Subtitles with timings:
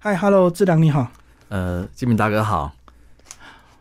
[0.00, 1.10] 嗨，Hello，志良你好。
[1.48, 2.72] 呃，金明大哥好。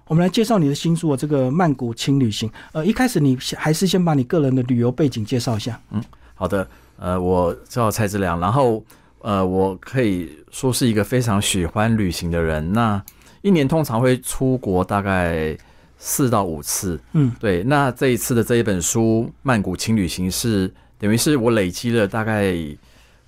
[0.08, 2.50] 我们来介绍你的新书《这个曼谷轻旅行》。
[2.72, 5.80] 呃，一开始你还是先把你个人的旅游背景介绍一下。
[5.92, 6.04] 嗯，
[6.34, 6.68] 好的。
[6.98, 8.84] 呃，我叫蔡志良，然后
[9.20, 12.74] 呃，我可以说是一个非常喜欢旅行的人。
[12.74, 13.00] 那
[13.44, 15.56] 一年通常会出国大概
[16.00, 17.00] 四到五次。
[17.14, 17.64] 嗯，对。
[17.66, 22.56] 那这一次的这一本书《曼谷轻旅行》是等于是我累积了大概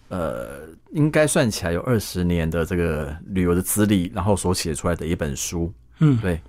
[0.10, 0.68] 呃。
[0.92, 5.72] 应该算起来有二十年的这个旅游的资历，然后所写出来的一本书。
[6.00, 6.42] 嗯，对。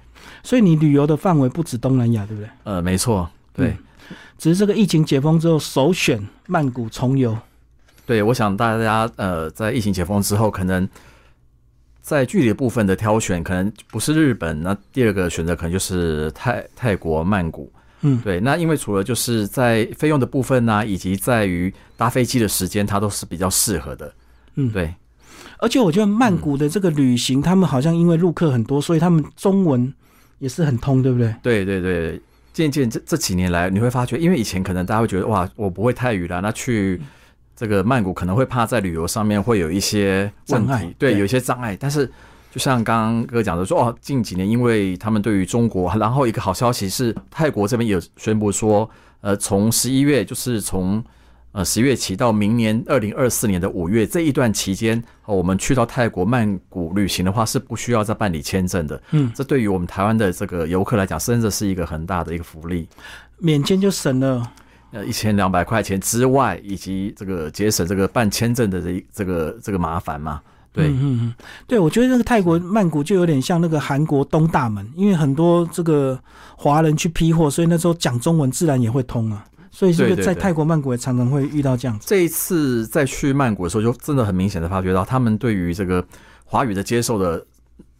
[0.43, 2.48] 所以你旅游的范围不止东南亚，对不对？
[2.65, 3.77] 呃，没错，对。
[4.39, 7.37] 只是这个疫情解封之后，首选曼谷重游。
[8.07, 10.89] 对，我想大家呃，在疫情解封之后，可能
[12.01, 17.70] 在距离部分的挑选，可能不是日本，那第二个选择可能就是泰泰国曼谷。
[18.03, 24.13] 嗯，对，那因为除了就是在费用的部分呢，以及在于搭飞机的时间，它都是比较适合的。
[24.55, 24.95] 嗯，对。
[25.59, 29.93] 而且我觉得曼谷的这个旅行，他们好像因为陆客很多，所以他们中文
[30.39, 31.34] 也是很通，对不对？
[31.42, 32.20] 对对对，
[32.55, 36.98] 渐渐这这几年来，你会发觉，因为以前可能大家会觉得哇，我不会泰语啦，那去
[37.55, 41.77] 这个曼谷可能会怕在旅游上面会有一些障碍，对，有一些障碍。
[41.79, 42.11] 但是
[42.51, 48.89] 就像刚刚哥讲的说，哦，近几年因为他们对于中国，然后一个好消息是泰国这边也宣布说，
[49.20, 51.03] 呃，从十一月就是从。
[51.53, 59.03] 呃，十月起到明年二零二四年的五月这一段期间，我们去到泰国曼谷旅行的话，是不需要再办理签证的。
[59.11, 62.89] 嗯，这对于我们台湾的这个游客来讲，真的是一个很大的一个福利。
[63.39, 64.48] 免签就省了
[64.92, 70.41] 呃一千两百块钱之外，以及这个节省这个办签证的这这个这个麻烦嘛。
[70.73, 71.35] 对，嗯嗯，
[71.67, 76.19] 对，我觉得那个泰国曼谷就有点像那个韩国东大门，因为很多这个
[76.57, 79.45] 华人去批货，所以那时候讲中文自然也会通啊。
[79.73, 82.05] 所以这个在泰国曼谷也常常会遇到这样子。
[82.09, 86.05] 这一次在去曼谷的时候，就真的很明显的发觉到，他们对于这个
[86.45, 87.45] 华语的接受的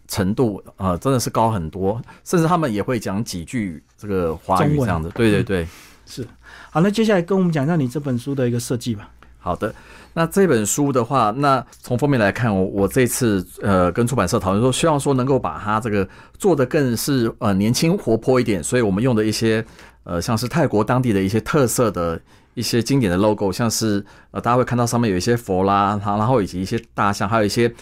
[0.09, 5.09] 程度啊，真的是高很多，甚至他们也会讲几句这个华语这样子。
[5.15, 5.69] 对对对，
[6.07, 6.27] 是。
[6.70, 9.09] 好，那接下来跟我们讲一下你这本书的一个设计吧。
[9.39, 9.73] 好的，
[10.15, 19.65] 那这本书的话，那从封面来看，我我这次呃跟出版社讨论说，希望说能够把它这个做的更是呃年轻活泼一点，所以我们用的一些。
[20.03, 22.19] 呃，像是泰国当地的一些特色的
[22.55, 27.73] 一些经典的 logo，像是呃，大家会看到上面有一些佛啦，然后以及一些大象，还有一些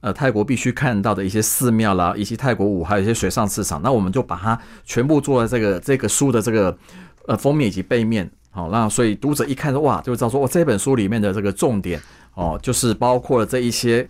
[0.00, 3.80] 呃泰国必须看到的一些寺庙啦，以及泰国舞，还有一些水上市场。
[3.82, 6.76] 那我们就把它全部做在这个这个书的这个
[7.26, 12.00] 呃封面以及背面，好，那所以读者一看说哇，就知道说，我这本书里面的这个重点
[12.32, 14.08] 哦，就是包括了这一些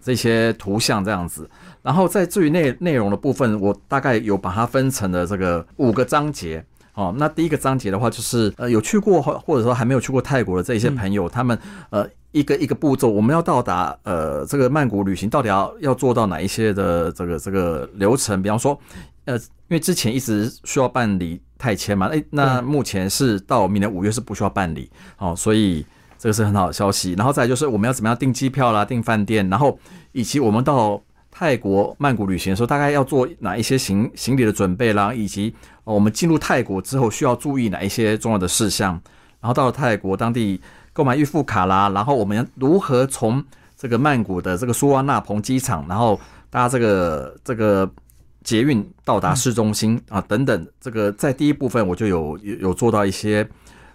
[0.00, 1.46] 这些图像这样子。
[1.82, 6.64] 然后在至于内内容的部分，我大概有把它分成了这个五个章节。
[6.94, 11.58] 哦，那第一个章节的话，就是呃，有去过或或者说还没有去过泰国的这一些朋友，他们
[11.90, 18.42] 呃一个一个步骤，我们要到达呃这个曼谷旅行，到底要要做到哪一些的这个这个流程？
[18.42, 18.78] 比方说，
[19.24, 25.84] 呃，因为之前一直需要办理泰签嘛，哎，那目前是到明年五月是不需要办理，哦，所以
[26.18, 27.12] 这个是很好的消息。
[27.14, 29.78] 然后再就是我们要怎么样订机票啦、订饭店，然后
[30.12, 31.02] 以及我们到。
[31.34, 35.52] 泰国曼谷旅行的时候，大概要做哪一些行行李的准备啦，以及
[35.82, 38.92] 我们进入泰国之后需要注意哪一些重要的事项。
[39.40, 40.60] 然后到了泰国当地
[40.92, 43.42] 购买预付卡啦，然后我们如何从
[43.78, 47.90] 这个曼谷的这个苏万纳蓬机场，然后搭这个这个
[48.44, 50.66] 捷运到达市中心啊等等。
[50.80, 53.48] 这个在第一部分我就有有做到一些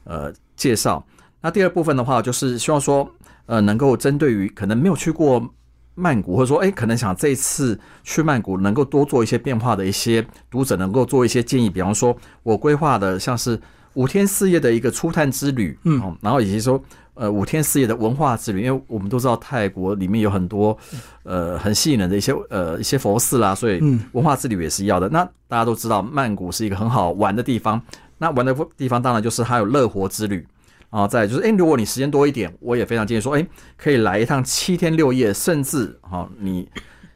[0.03, 1.05] 呃介绍。
[1.41, 3.09] 那第二部分的话，就是希望说
[3.45, 5.53] 呃能够针对于可能没有去过。
[5.99, 11.71] 曼谷，或者说，哎，可能想这次去曼谷能够多做一些变化的一些读者，能够做一些建议。
[11.71, 13.59] 比方说，我规划的像是
[13.95, 16.79] 五天四夜的一个初探之旅，嗯，然后以及说，
[17.17, 20.77] 呃，五天四夜的文化之旅，因为我们都知道泰国里面有很多，
[21.23, 23.79] 呃，很吸引人的一些呃一些佛寺啦，所以
[24.11, 25.09] 文化之旅也是要的。
[25.09, 27.81] 那大家都知道，曼谷是一个很好玩的地方，
[28.17, 30.45] 那玩的地方当然就是还有乐活之旅。
[30.89, 33.45] 然后再就是，哎，如果你时间多一点，我也非常建议说，哎，
[33.75, 36.65] 可以来一趟七天六夜，甚至哈，你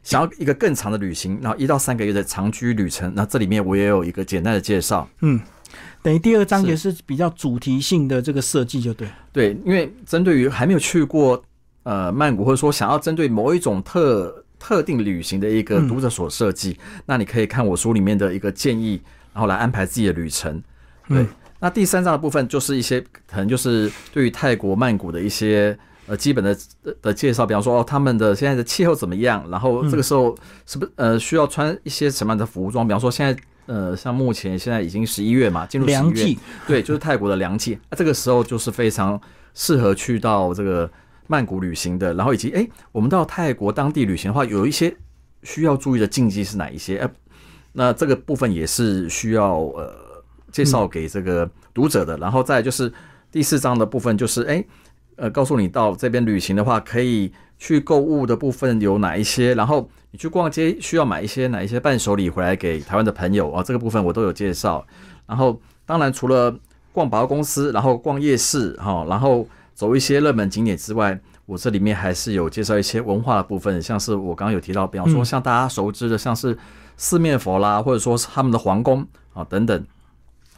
[0.02, 5.08] 想要一个更长的旅行，然后一到三个月的长居旅程，那这里面我也有一个简单的介绍。
[5.22, 5.40] 嗯，
[6.02, 9.08] 等于第二章节是比较主题性的这个设计，就对。
[9.32, 11.42] 对，因为针对于还没有去过
[11.84, 16.76] 呃曼谷，或者说想要针对某一种特特定旅行的一个读者所设计，
[17.06, 19.00] 那你可以看我书里面的一个建议，
[19.32, 20.62] 然后来安排自己的旅程。
[21.08, 21.26] 对。
[21.60, 26.58] 那第三章的部分就是一些可能就是对于泰国曼谷的一些呃基本的
[27.00, 30.36] 的介绍，比方说哦他们的现在的气候怎么样，然后这个时候
[30.66, 32.84] 是不是呃需要穿一些什么样的服装？
[32.84, 35.92] 比方说现在呃像目前现在已经十一月嘛，进入十
[36.24, 39.20] 一月，对，就是泰国的凉季，那 这个时候就是非常
[39.54, 40.90] 适合去到这个。
[41.28, 44.94] 曼谷旅行的，然后以及哎，我们到泰国当地旅行的话，有一些
[45.44, 46.98] 需要注意的禁忌是哪一些？
[46.98, 47.08] 哎，
[47.72, 49.94] 那这个部分也是需要呃
[50.50, 52.18] 介绍给这个读者的。
[52.18, 52.92] 然后再就是
[53.30, 54.62] 第四章的部分，就是哎
[55.16, 59.54] 呃告诉你到这边旅行的话，可以去购物的部分有哪一些？
[59.54, 63.62] 然后你去逛街需要买一些哪一些伴手礼回来给台湾的朋友啊？
[63.62, 64.86] 这个部分我都有介绍。
[65.26, 66.54] 然后当然除了
[66.92, 76.56] 逛百货公司，然后逛夜市哈，然后走一些热门景点之外，我这里面还是有介绍一些文化的部分，像是我刚刚有提到，比方说像大家熟知的，像是
[76.98, 79.86] 四面佛啦，或者说是他们的皇宫啊等等。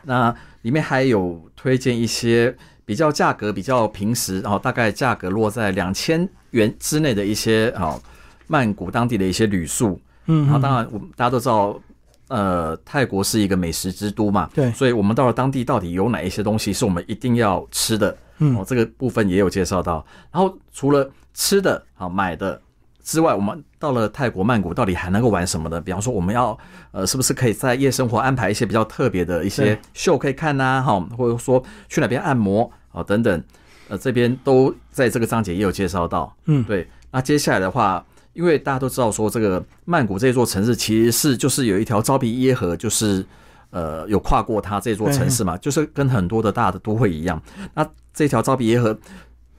[0.03, 8.01] 那里面还有推荐一些比较价格比较平时，然后大概价格落在两千元之内的一些啊
[8.47, 10.01] 曼谷当地的一些旅宿。
[10.27, 11.81] 嗯，然后当然我们大家都知道。
[12.29, 18.17] 呃，泰国是一个美食之都嘛，对，所以我们到了当地，到底有哪一些东西是我们一定要吃的？
[18.39, 20.05] 嗯，哦，这个部分也有介绍到。
[20.33, 22.61] 然后除了吃的啊、买的
[23.03, 25.79] 之外，我们到了泰国曼谷，到底还能够玩什么呢？
[25.79, 26.59] 比方说，我们要
[26.93, 30.83] 呃，是不是可以在夜生活安排一些比较特别的一些秀可以看呐？
[30.83, 33.45] 哈，或者说去哪边按摩啊等等，
[33.89, 36.35] 呃，这边都在这个章节也有介绍到。
[36.47, 36.89] 嗯，对。
[37.11, 38.03] 那接下来的话。
[38.35, 43.25] 因为大家都知道说，这个曼谷这座城市其实是就是有一条招比耶河，就是
[43.71, 47.41] 呃有跨过它这座城市嘛，就是跟很多的大的都会一样。
[47.75, 48.99] 那这条招比耶河，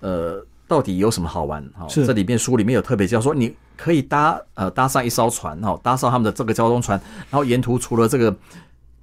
[0.02, 1.64] 呃，到底有什么好玩？
[1.74, 7.00] 哈，这里面书里面有特别教说，你可以搭呃搭上一艘船哈，搭上他们的这个交通船，
[7.30, 8.36] 然后沿途除了这个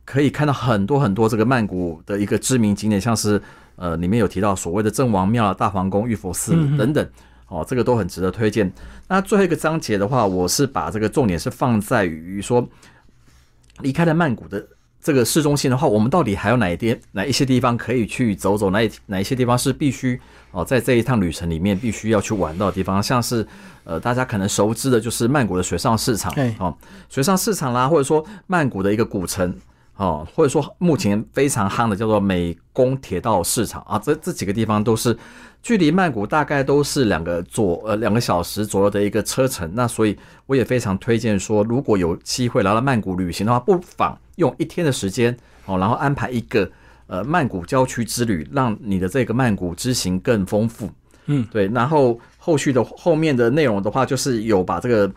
[0.05, 3.41] 可以看到很多很多这个曼谷的一个知名景点，像是
[3.77, 7.09] 呃里面有提到所谓的郑王庙、大皇宫、玉佛寺等等。
[7.52, 8.72] 哦，这个都很值得推荐。
[9.08, 12.66] 那最后一个章节的话，我是把这个重点是放在于说，
[13.81, 14.66] 离开了曼谷的
[15.02, 18.70] 这个市中心的话，我们到底还有哪一点、哪一些地方可以去走走？
[18.70, 20.19] 哪哪一些地方是必须
[20.52, 23.02] 哦，在这一趟旅程里面必须要去玩到的地方？
[23.02, 23.46] 像是
[23.84, 26.75] 呃，大家可能熟知的就是曼谷的水上市场，哦，
[27.10, 29.54] 水上市场啦，或者说曼谷的一个古城。
[29.97, 35.17] 哦，或者说目前非常夯的叫做美工铁道市场啊，这这几个地方都是
[35.62, 39.71] 距离曼谷大概都是两个左呃两个小时左右的一个车程。
[39.75, 40.17] 那所以
[40.47, 45.37] 我也非常推荐说，如果有机会来到曼谷旅行的话，不妨用一天的时间
[45.67, 46.69] 哦，然后安排一个
[47.06, 50.91] 呃曼谷郊区之旅，让你的这个曼谷之行更丰富。
[51.27, 51.69] 嗯，对。
[51.69, 55.12] 然后后续的后面的内容的话，就是有把这个。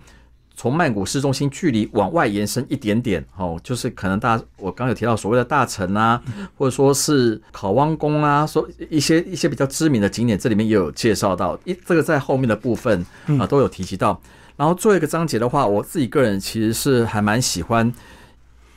[0.55, 6.21] 从曼谷市中心距离往外延伸一点点，哦，就是可能大我刚有提到所谓的大城啊，
[6.57, 13.05] 或者说是考汪宫啊，说一些一些比较知名的景点，这里面也有介绍到，一这个在后面的部分
[13.37, 14.19] 啊都有提及到。
[14.55, 17.91] 然后最后一个章节的话，我自己个人其实是还蛮喜欢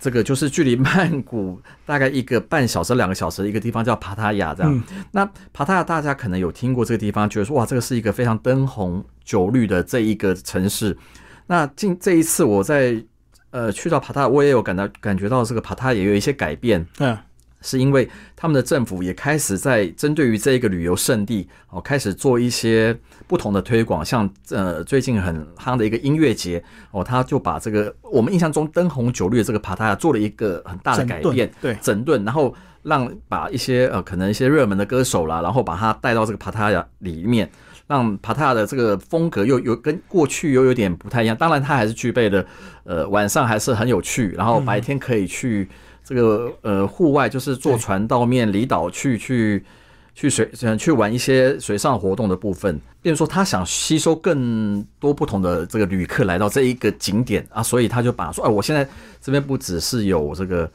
[0.00, 4.82] 这个，就是距离曼谷大概一个半小时、两个小时的一个地方叫帕塔亚这样。
[5.12, 10.98] 那帕塔亚大家可能有听过这个地方，觉得说哇，这个是一个非常灯红酒绿的这一个城市。
[11.48, 13.02] 那近这一次我在
[13.50, 17.16] 呃去到帕塔，我也有感到感觉到这个帕塔也有一些改变，嗯，
[17.62, 22.94] 是因为他们的政府也开始在针对于这一个旅游胜地哦，开始做一些
[23.26, 36.68] 不同的推广，像呃最近很夯的一个音乐节哦，他就把这个我们印象中灯红酒绿的这个帕塔做了一个很大的改变，对，整顿，然后让把一些呃可能一些热门的歌手啦，然后把他带到这个帕塔
[36.98, 37.50] 里面。
[37.88, 42.46] 让帕塔的这个风格又有跟过去又有点不太一样，当然它还是具备的，
[42.84, 45.66] 呃，晚上还是很有趣，然后白天可以去
[46.04, 49.64] 这个呃户外，就是坐船到面离岛去去
[50.14, 50.48] 去水
[50.78, 52.80] 去玩一些水上活动的部分。
[53.02, 58.86] 比如说他想吸收更多不同的这个旅客来到这一个景点啊，所以他就把说，哎，我现在
[59.20, 60.70] 这边不只是有这个。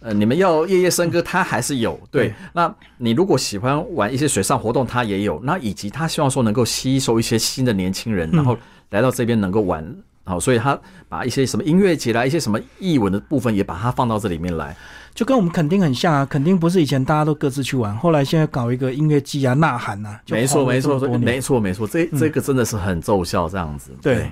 [0.00, 2.32] 呃，你们要夜夜笙歌，他还是有对。
[2.52, 5.40] 那你如果喜欢玩一些水上活动，他也有。
[5.42, 8.56] 那以及他希望说能够吸收一些新的年轻人，然后
[8.90, 9.84] 来到这边能够玩，
[10.22, 10.78] 好，所以他
[11.08, 14.76] 把一些什么音乐节啦，一些什么译文的部分也把它放到这里面来，
[15.14, 16.24] 就跟我们肯定很像啊。
[16.24, 24.30] 肯定不是以前大家都各自去玩，后来现在搞一个音乐季啊，呐喊啊，没错没错，没错没错，这这个真的是很奏效，这样子对。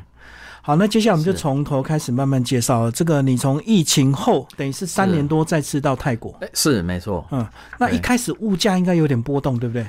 [0.66, 2.90] 好，那接下来我们就从头开始慢慢介绍。
[2.90, 7.24] 这个你从疫情后，等于是三年多再次到泰国，是没错。
[7.30, 7.46] 嗯，
[7.78, 9.86] 那一开始物价应该有点波动，对不对？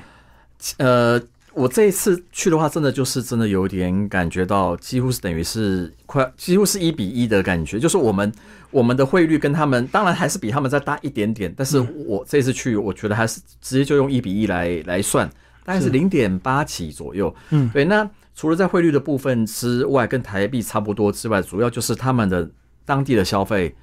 [0.77, 1.19] 呃，
[1.55, 7.79] 我这一次去的话，真的就是真的有点感觉到，几乎是等于是快，几乎是一比一的感觉。
[7.79, 8.31] 就是我们
[8.69, 15.27] 我们的汇率跟他们，当然还是比他们再大一点点，但是我这次去，我觉得还是直接就用一比一来来算，
[15.65, 17.35] 大概是零点八起左右。
[17.49, 18.07] 嗯，对，那。
[18.37, 22.47] 除了在汇率的部分之外，跟台币差不多之外，主要就是他们的
[22.85, 23.75] 当地的消费，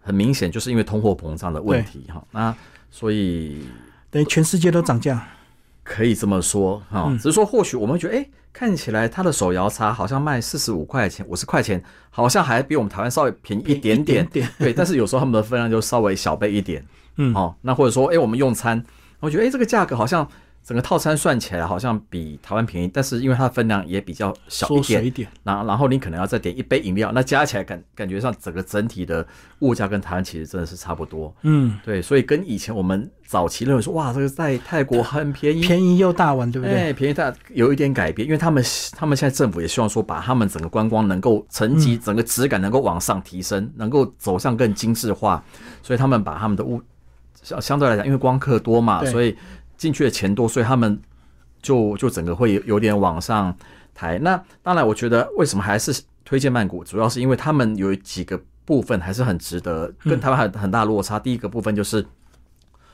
[0.00, 2.20] 很明显就是因为通货膨胀的问题哈。
[2.32, 2.52] 那
[2.90, 3.62] 所以
[4.10, 5.24] 等于全世界都涨价。
[5.84, 11.80] 可以这么说哈，只是说或许我们觉得，哎，看起来它的手摇茶好像卖四十五块钱、五十块钱，
[12.10, 14.28] 好像还比我们台湾稍微便宜一点点。
[14.58, 16.84] 对，但是有时候他们的分量就稍微小杯一点。
[17.18, 18.84] 嗯，哦，那或者说，哎，我们用餐，
[19.20, 20.28] 我觉得，哎，这个价格好像。
[20.64, 29.26] 整个套餐算起来好像比台湾便宜，但是因为它的分量也比较小一点，一点，然后然后你可能要再点一杯饮料，那加起来感感觉上整个整体的
[29.58, 31.34] 物价跟台湾其实真的是差不多。
[31.42, 36.76] 嗯，对，所以跟以前我们早期认为说哇，这个在泰国很便宜，便宜又大碗，对不对？
[36.76, 38.62] 哎，便宜大有一点改变，因为他们
[38.96, 45.42] 他们现在政府也希望说把他们整个观光能够层级、整个质感能够往上提升，能够走向更精致化，
[45.82, 46.80] 所以他们把他们的物
[47.42, 49.36] 相相对来讲，因为光客多嘛，所以
[49.82, 51.00] 进去的钱多，所以他们。
[51.62, 53.56] 就就整个会有点往上
[53.94, 61.20] 抬，那当然，我觉得为什么还是推荐曼谷，主要是因为他们有几个部分还是很值得，跟台湾很很大落差。
[61.20, 62.04] 第一个部分就是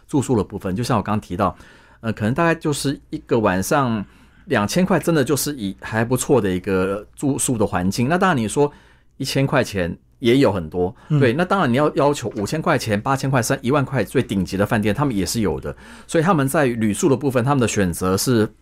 [0.07, 1.57] 住宿的部分，就像我刚刚提到，
[2.01, 4.05] 呃，可能大概就是一个晚上
[4.45, 8.07] 两千块，真的就是以还不错的一个住宿的环境。
[8.07, 8.71] 那当然你说
[9.17, 9.97] 一千块钱。
[10.21, 15.75] 也有很多，对，那当然你要要求五千块钱、八千块、三一万块最顶级的饭店，他们也是有的。
[16.09, 18.53] 所以他们在旅宿的部分，他们的选择是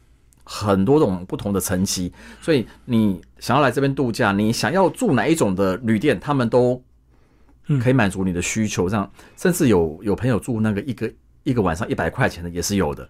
[0.45, 2.13] 很多种不同的层级。
[2.43, 6.83] 所以你想要来这边度假，你想要住哪一种的旅店，他们都
[7.81, 8.89] 可以满足你的需求。
[8.89, 11.11] 这样，甚至有有朋友住那个一个
[11.43, 13.09] 一个晚上一百块钱的也是有的。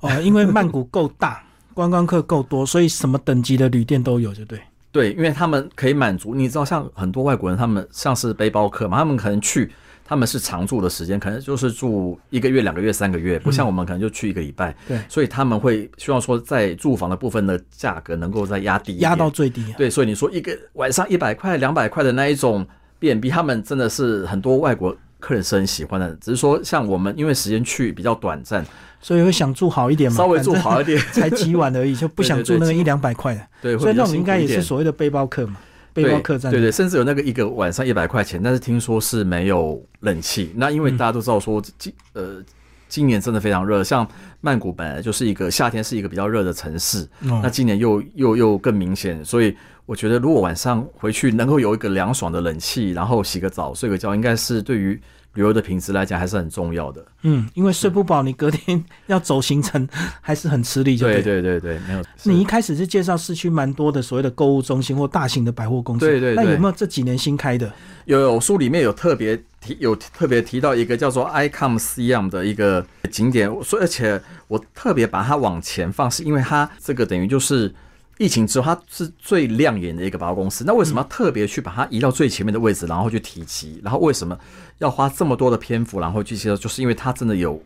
[0.00, 1.42] 哦，因为曼谷够大，
[1.72, 4.60] 观光客够多，所以什么等级的旅店都有，就对。
[4.90, 9.70] 对，因为他们可以满足，你知道，像很多外国人，他们像是背包客嘛，他们可能去，
[10.04, 14.74] 他们是常住的时间，可能就是住一个月、两个月、三个月，不像我们可能就去一个礼拜。
[14.86, 19.74] 对，所以他们会希望说，在住房的部分的价格能够再压低，压到最低。
[19.76, 22.66] 对，所以你说一个晚上一百块、两百块的那一种
[22.98, 26.14] 便比他们真的是很多外国客人是很喜欢的。
[26.14, 28.64] 只是说，像我们因为时间去比较短暂。
[29.00, 30.16] 所以会想住好一点嘛？
[30.16, 33.40] 稍微住好一点， 才几晚而已， 就不想住那个一两百块的。
[33.62, 35.56] 对，所以那种应该也是所谓的背包客嘛，
[35.92, 36.50] 背包客栈。
[36.50, 40.52] 对对，甚至有那个一个晚上一百块钱，但是听说是没有冷气。
[40.56, 42.42] 那因为大家都知道说今呃
[42.88, 44.06] 今年真的非常热，像
[44.40, 49.22] 曼谷本来就是一个夏天是一个比较热的城市，那今年又又又更明显。
[49.24, 49.54] 所以
[49.88, 55.00] 我觉得如果晚上回去能够有一个凉爽的冷气，然后洗个澡睡个觉，应该是对于。
[55.34, 57.04] 旅游的品质来讲还是很重要的。
[57.22, 59.86] 嗯，因为睡不饱，你隔天 要走行程
[60.20, 60.96] 还是很吃力。
[60.96, 62.02] 对对对对，没有。
[62.24, 66.06] 你一开始是介绍市区蛮多的所谓的购物中心或大型的百货公司。
[66.06, 66.34] 对对。
[66.34, 67.70] 那有没有这几年新开的？
[68.06, 73.48] 有有，书里面有特别提，有特别提到一个叫做 Icom Siam 的一个景点。
[73.62, 77.72] 所以而且我特别把它往前放，是因为它这个等于就是。
[78.18, 80.64] 疫情之后，它是最亮眼的一个百货公司。
[80.66, 83.80] 那为什么要特别去把它移到最前面的位置，然后去提及？
[83.82, 84.36] 然后为什么
[84.78, 86.56] 要花这么多的篇幅，然后去介绍？
[86.56, 87.62] 就是因为它真的有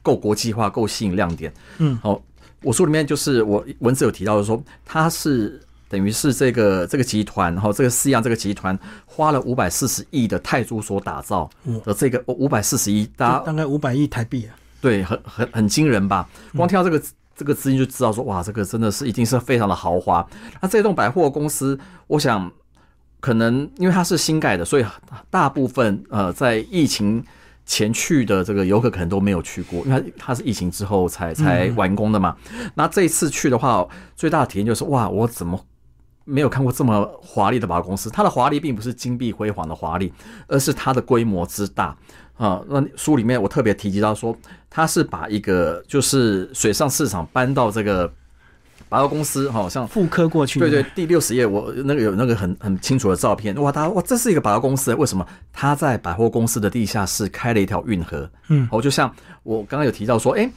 [0.00, 1.52] 够国际化，够吸引亮点。
[1.78, 2.22] 嗯，好，
[2.62, 11.50] 我书里面就是我文字有提到的，说它是等于是这个这个集团，然后这个四样这个集团花了五百四十亿的泰铢所打造
[11.84, 16.28] 的这个五百四十亿，大大概五百亿台币啊，对，很很很惊人吧？
[16.54, 17.02] 光听到这个。
[17.40, 20.26] 这个资金就知道说，哇，这个真的是一定是非常的豪华。
[20.60, 22.52] 那这栋百货公司，我想
[23.18, 24.84] 可能因为它是新盖的，所以
[25.30, 27.24] 大部分呃在疫情
[27.64, 32.36] 前去的这个游客可能都没有去过，因为它是疫情之后才才完工的嘛。
[32.74, 35.58] 那这一次去的话，最大的体验就是哇，我怎么
[36.26, 38.10] 没有看过这么华丽的百货公司？
[38.10, 40.12] 它的华丽并不是金碧辉煌的华丽，
[40.46, 41.96] 而是它的规模之大。
[42.40, 44.34] 啊，那书里面我特别提及到说，
[44.70, 48.10] 他是把一个就是水上市场搬到这个
[48.88, 50.58] 百货公司，好像复刻过去。
[50.58, 53.54] 对对，第六十页我那个有那个很很清楚的照片。
[53.56, 58.30] 哇，他哇，这是一个百货公司，为什么他在百货公司的地下室开了一条运河？
[58.48, 60.50] 嗯，哦，就像我刚刚有提到说，哎。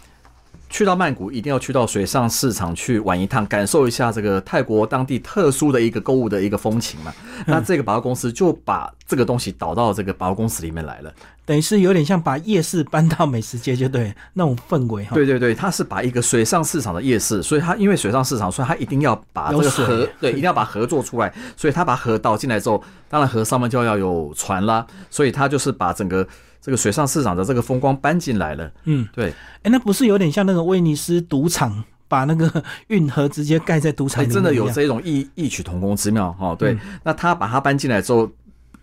[0.73, 7.13] 去到曼谷一定要去到水上市场去玩一趟，感受一下这个泰国当地特殊的一个购物的一个风情嘛。
[7.45, 11.13] 那这个百货公司就把这个东西导到这个百货公司里面来了，
[11.45, 15.13] 等于是有点像把夜市搬到美食街，就对 那种氛围哈。
[15.13, 26.27] 对对对，它是把一个水上市场的夜市，所以它因为水上市场，所以它一定要把这个河对 一定要把河做出来，所以它把河倒进来之后，当然河上面就要有船啦，所以它就是把整个。
[26.63, 34.33] 这个水上市场的这个风光搬进来了，嗯，对，哎，那不是有点像那个威尼斯赌场把那个运河直接盖在赌场里面？
[34.33, 36.55] 真的有这种异异曲同工之妙哈。
[36.55, 38.31] 对，那他把它搬进来之后，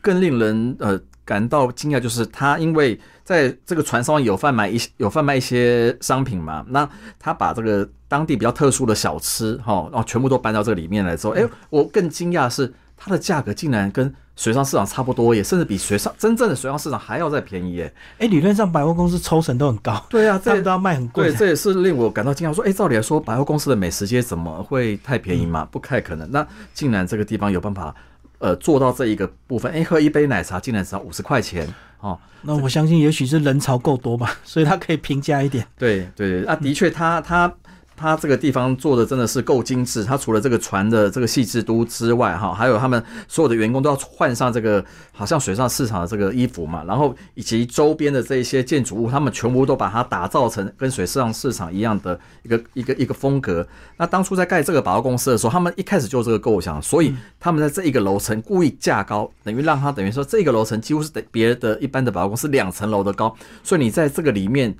[0.03, 6.87] 更令人呃感到惊讶，就是他因为在这个船上有贩卖一有贩卖一些商品嘛，那
[7.19, 17.93] 他把这个当地比较特殊的小吃哈，然后全部都搬到这里面来之后，哎，我更惊讶是它的价格竟然跟水上市场差不多耶，甚至比水上真正的水上市场还要再便宜耶。
[18.17, 21.29] 哎，理论上百货公司抽成都很高，对啊， 这都要卖很贵。
[21.29, 22.55] 对，这也是令我感到惊讶。
[22.55, 25.69] 说，哎，照理来说，百货公司的美食街怎么会太便宜嘛？
[25.71, 26.27] 不太可能。
[26.31, 27.95] 那竟然这个地方有办法，
[28.39, 29.71] 呃，做到这一个部分。
[29.73, 31.69] 哎，喝一杯奶茶竟然只要五十块钱
[32.01, 32.19] 哦。
[32.41, 35.67] 那我相信，也许是人潮够多吧，所以他可以平价一点。
[35.77, 37.53] 对对对，啊，的确，他他。
[38.01, 40.03] 它这个地方做的真的是够精致。
[40.03, 53.67] 它除了这个船的这个细致度之外，哈，还有他们所有的员工都要换上这个好像水上市场的这个衣服嘛，然后以及周边的这一些建筑物，他们全部都把它打造成跟水上市场一样的一个一个一个风格。
[53.99, 64.75] 那当初在盖这个百货公司的时候，他们一开始就这个构想，所以他们在这一个楼层故意架高，等于让它等于说这个楼层几乎是等别的一般的百货公司两层楼的高，所以你在这个里面。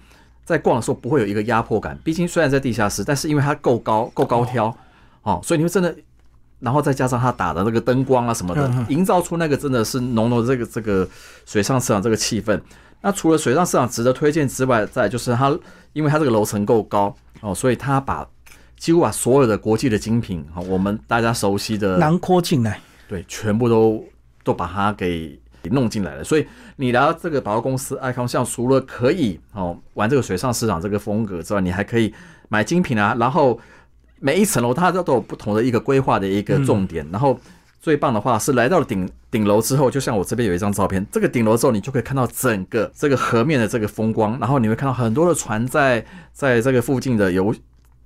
[0.51, 4.77] 在逛的时候不会有一个压迫感，毕竟虽然在地下室，但是因为它够高够高挑，
[5.23, 5.95] 哦，所以你会真的，
[6.59, 11.09] 然后再加上它打的那个灯光啊什么的，营造出那个真的是浓浓的这个这个
[11.47, 12.61] 水上市场这个气氛。
[13.01, 15.57] 那除了水上市场值得推荐之外，再就是它，
[15.93, 18.29] 因为它这个楼层够高哦，所以它把
[18.77, 24.05] 几乎把所有的国际的精品，哈，我们大家熟悉的囊括进来，对，全部都
[24.43, 25.39] 都把它给。
[25.69, 32.15] 弄进来了，所以你来到这个百货公司爱康像，除了可以哦玩这个水上市场这个风格之外，你还可以
[32.49, 33.15] 买精品啊。
[33.21, 33.61] 然后
[34.19, 37.07] 每一层楼它都都有不同的一个规划的一个重点。
[37.13, 37.39] 然后
[37.81, 47.55] 最棒的话是来到了顶顶楼之后，就像我这边有一张照片，这个顶楼之后你就可以看到整个这个河面的这个风光，然后你会看到很多的船在在这个附近的游，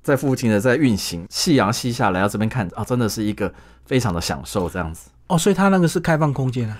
[0.03, 1.27] 在附近的在运行。
[1.29, 3.53] 夕阳西下来到这边看啊，真的是一个
[3.85, 5.11] 非常的享受这样子。
[5.27, 6.79] 哦，所以它那个是开放空间啊。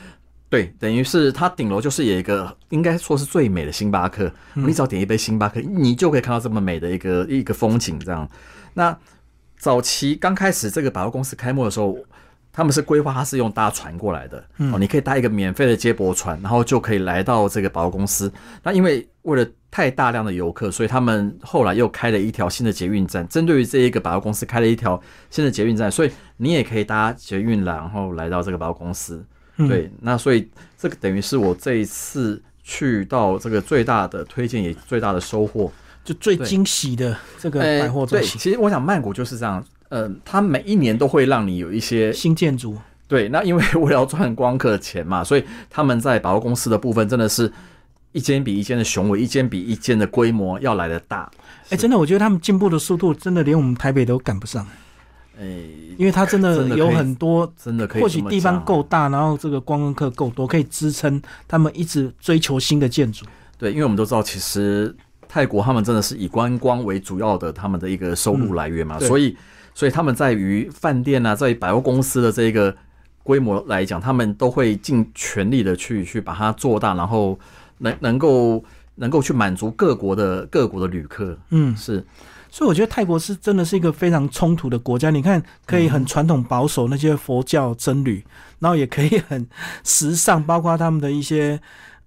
[0.51, 4.31] 对，等于是它顶楼就是有一个，应该说是最美的星巴克。
[4.53, 7.99] 你只要点一杯星巴克，你就可以看到这么美的一个一个风景。
[7.99, 8.29] 这样，
[8.75, 8.97] 那
[9.59, 11.99] 早期刚开始这个百货公司开幕的时候，
[12.53, 14.39] 他们是规划它是用搭船过来的。
[14.73, 18.33] 哦，你可以搭一个免费的接驳船，然后就可以来到这个百货公司。
[18.63, 29.25] 那因为为了太大量的游客，所以他们后来又开了一条新的捷运站，针对于这一个百货公司开了一条新的捷运站，所以你也可以搭捷运然后来到这个百货公司。
[29.57, 35.71] 对，那所以这个等于是我这一次去到这个最大的推荐，也最大的收获，
[36.05, 38.31] 就最惊喜的这个百货中心。
[38.33, 42.77] 对其实我想曼谷就是这样，呃，它每一年都会让你有一些新建筑。
[43.07, 47.53] 对，那因为为了要赚光客钱嘛，所以他们在百货公司的部分真的是
[48.13, 51.31] 一间比一间的雄伟，一间比一间的规模要来的大。
[51.69, 54.67] 哎，真的，我觉得他们进步的速度真的连我们台北都赶不上。
[55.39, 55.69] 诶，
[55.99, 63.25] 因为它真的有很多，真的可以，或许地方够大，然后这个观光客够多，可以支撑他们一直追求新的建筑。
[63.59, 64.95] 对，因为我们都知道，其实
[65.29, 69.37] 泰国他们真的是以观光为主要的他们的一个收入来源嘛，所以，
[69.75, 72.75] 所以他们在于饭店啊，在于百货公司的这个
[73.23, 77.39] 规模来讲，他们都会尽全力的去去把它做大，然后
[77.79, 78.63] 能能够
[78.97, 81.37] 能够去满足各国的各国的旅客。
[81.51, 82.05] 嗯，是。
[82.55, 85.11] 所以我觉得泰国是真的是一个非常冲突的国家。
[85.11, 88.25] 你看，可以很传统保守那些佛教僧侣，
[88.61, 89.45] 然后也可以很
[89.83, 91.61] 时尚，包括他们的一些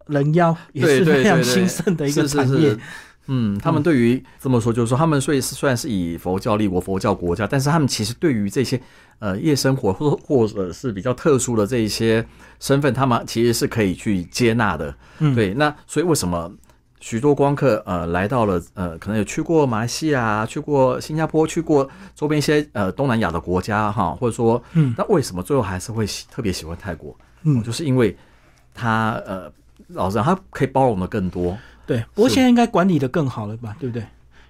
[0.05, 2.77] 人妖也是非常兴盛的一个产业。
[3.25, 8.81] 嗯，他们对于这么说，就是说他们虽是虽然是以佛教立国、佛教国家，但是他们其实对于这些
[9.19, 12.25] 呃夜生活或或者是比较特殊的这一些
[12.61, 14.95] 身份，他们其实是可以去接纳的。
[15.19, 15.53] 嗯，对。
[15.55, 16.49] 那所以为什么？
[16.99, 27.15] 许多光客呃来到了呃可能有去过马来西亚，去过新加坡，去过周边一些呃东南亚的国家哈，或者说，嗯，那为什么最后还是会喜特别喜欢泰国？
[27.43, 28.17] 嗯，就是因为
[28.73, 29.51] 他呃
[29.89, 31.57] 老实讲，他可以包容的更多。
[31.85, 33.75] 对，不过现在应该管理的更好了吧？
[33.79, 34.01] 对不对？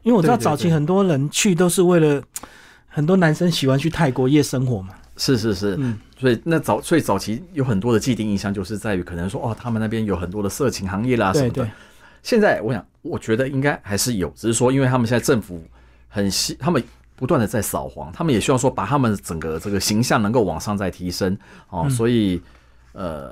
[0.04, 2.24] 因为我知道早期很多人去都是为了
[2.88, 4.94] 很多男生喜欢去泰国夜生活嘛。
[5.18, 11.68] 是是是，嗯，所以那早所以早期有很多的既定印象，就是在于可能说哦，他们那边有很多的色情行业啦什么的。
[12.28, 15.64] 现在我想，我觉得应该还是有，只是说，因为他们现在政府
[16.10, 16.84] 很希，他们
[17.16, 21.38] 不断的在扫黄，他们也希望说把他们整个这个形象能够往上再提升
[21.70, 22.42] 哦，所以
[22.92, 23.32] 呃，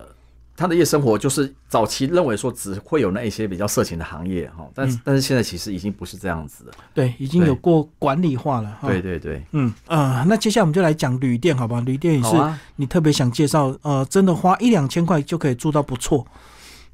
[0.56, 11.82] 他的夜生活就是早期认为说只会有那一些比较色情的行业哈，但是但是现在其实已经不是这样子了，对，已经有过管理化了，对对对，嗯呃，那接下来我们就来讲旅店，好吧？
[11.82, 12.38] 旅店也是
[12.78, 16.26] 你特别想介绍，呃，真的花一两千块就可以住到不错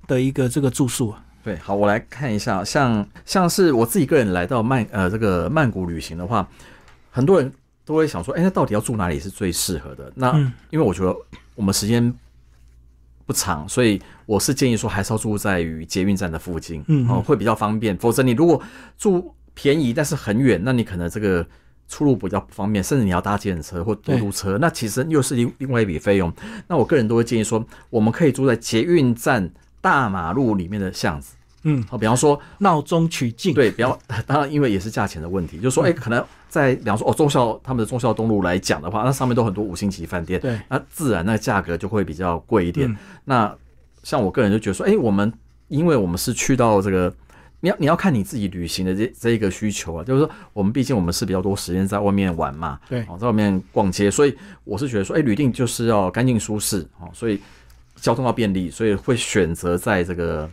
[0.08, 1.24] 的一个这个住宿啊。
[1.44, 6.48] 对，好，我来看一下，像像是我自己个人来到曼呃这个曼谷旅行的话，
[7.10, 7.52] 很多人
[7.84, 10.12] 都会想说，哎，那到底要住哪里是最适合的？
[10.16, 10.38] 那
[10.70, 11.16] 因为我觉得
[11.56, 12.14] 我们时间
[13.26, 17.98] 不长，所以我是建议说，还是要住在于捷运站的附近，嗯，会比较方便。
[17.98, 18.62] 否则你如果
[18.98, 21.46] 住便宜但是很远，那你可能这个
[21.88, 26.32] 出入比较不方便，甚至你要搭计程车或嘟嘟车，那其实又是另另外一笔费用。
[26.68, 31.36] 那我个人都会建议说，我们可以住在捷运站大马路里面的巷子。
[31.64, 42.98] 嗯，好，比方说闹中取静，对，比方 当然因为也是价钱的问题，就是说，哎，可能在比方说哦，中校他们的中校东路来讲的话，那上面都很多五星级饭店，对，那自然那个价格就会比较贵一点。
[43.26, 43.56] 那
[44.02, 45.32] 像我个人就觉得说，哎，我们
[45.68, 47.14] 因为我们是去到这个，
[47.60, 57.40] 你要你要看你自己旅行的这这一个需求啊，就是说我们毕竟我们是比较多时间在外面玩嘛，对，哦在外面逛街，所以我是觉得说，哎，旅定就是要干净舒适哦，所以
[58.02, 60.50] 交通要便利，所以会选择在这个。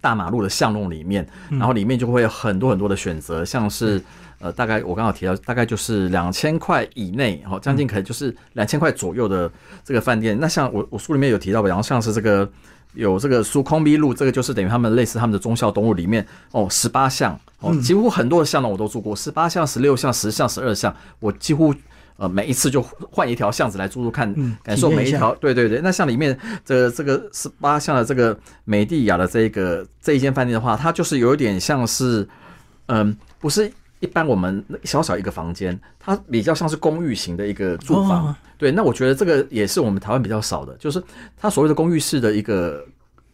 [0.00, 4.00] 大马路的巷弄里面，然后里面就会有很多很多的选择，像是
[4.38, 9.50] 呃，大概我刚好提到，大概就是两千块以内，哦，将近可能就是两千块左右的
[9.84, 10.38] 这个饭店。
[10.38, 12.48] 那像我我书里面有提到，然后像是这个
[12.94, 21.74] 有这个苏空咪路，这个就是等于他们类似他们的忠孝东路里面哦，十八巷哦，几乎很多的巷弄我都住过，十八巷、十六巷、十巷、十二巷，我几乎。
[22.20, 24.30] 呃，每一次就换一条巷子来住住看，
[24.62, 25.34] 感受每一条。
[25.36, 32.28] 对对对，那像里面这这个十八巷的这个美蒂亚的这个这一间饭店的话，它就是有一点像是，
[32.88, 38.36] 嗯，不是一般我们小小一个房间，它比较像是公寓型的一个住房。
[38.58, 41.02] 对，那我觉得这个也是我们台湾比较少的，就是
[41.38, 42.84] 它所谓的公寓式的一个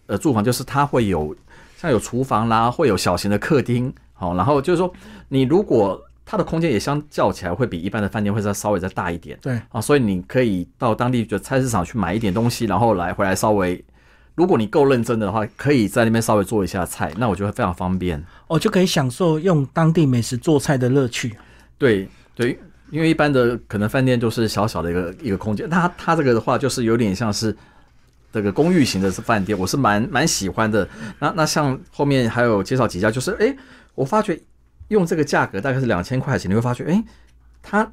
[0.06, 1.34] 呃住房，就是它会有
[1.76, 4.88] 像有厨房啦，会有小型的客厅，好，然后就是说
[5.26, 6.00] 你如果。
[6.28, 13.82] 它的空间也相较起来会比一般的饭店会再稍微再大一点，对啊，所以你可以到当地的菜市场去买一点东西，然后来回来稍微，
[14.34, 18.20] 如果你够认真的话，可以在那边稍微做一下菜，那我觉得非常方便。
[18.48, 21.36] 哦，就可以享受用当地美食做菜的乐趣。
[21.78, 22.58] 对对，
[22.90, 27.56] 因为一般的可能饭店就是小小的一个一个空间，它它这个的话就是有点像是
[28.32, 30.88] 这个公寓型的饭店，我是蛮蛮喜欢的。
[31.20, 33.56] 那那像后面还有介绍几家，就是哎，
[33.94, 34.36] 我发觉。
[34.88, 37.04] 用这个价格大概是两千块钱，你会发觉，哎，
[37.62, 37.92] 它，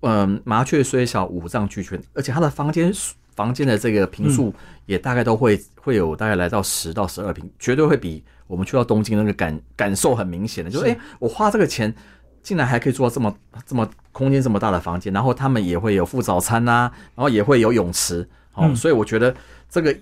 [0.00, 2.92] 嗯，麻雀虽小，五脏俱全，而且它的房间
[3.34, 4.54] 房间的这个平数
[4.84, 11.94] 也大概都会会有大概来到十到十二平，绝对会比我们去到东京那个感感受很明显的，就是哎，我花这个钱，
[12.42, 19.34] 竟然还可以做到这么这么空间这么大的房间，然后他们也会有附早餐呐，然后也会有泳池，哦，所以我觉得
[19.70, 19.96] 这个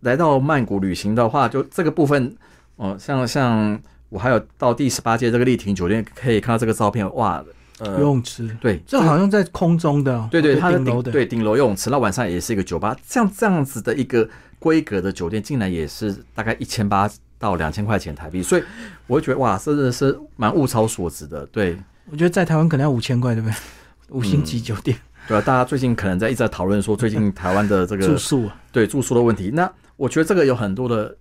[0.00, 2.36] 来到曼谷旅行的话，就这个部分，
[2.76, 3.80] 哦，像像。
[4.10, 7.42] 我还有到第十八届这个丽亭酒店，可以看到这个照片，哇，
[7.78, 18.62] 呃，游泳池，对，这好像在空中的，对对，它顶楼的，对顶楼游泳池，那晚上也是一个酒吧，像这样子的一个规格的酒店，竟然也是大概一千八到两千块钱台币，所以
[19.06, 21.46] 我会觉得哇，真的是蛮物超所值的。
[21.46, 21.78] 对，
[22.10, 23.54] 我觉得在台湾可能要五千块，对不对？
[24.08, 31.16] 五星级酒店，对啊，大家最近可能在一直在讨论说，最近台湾的这个 住宿，对住宿的问题，那我觉得这个有很多的。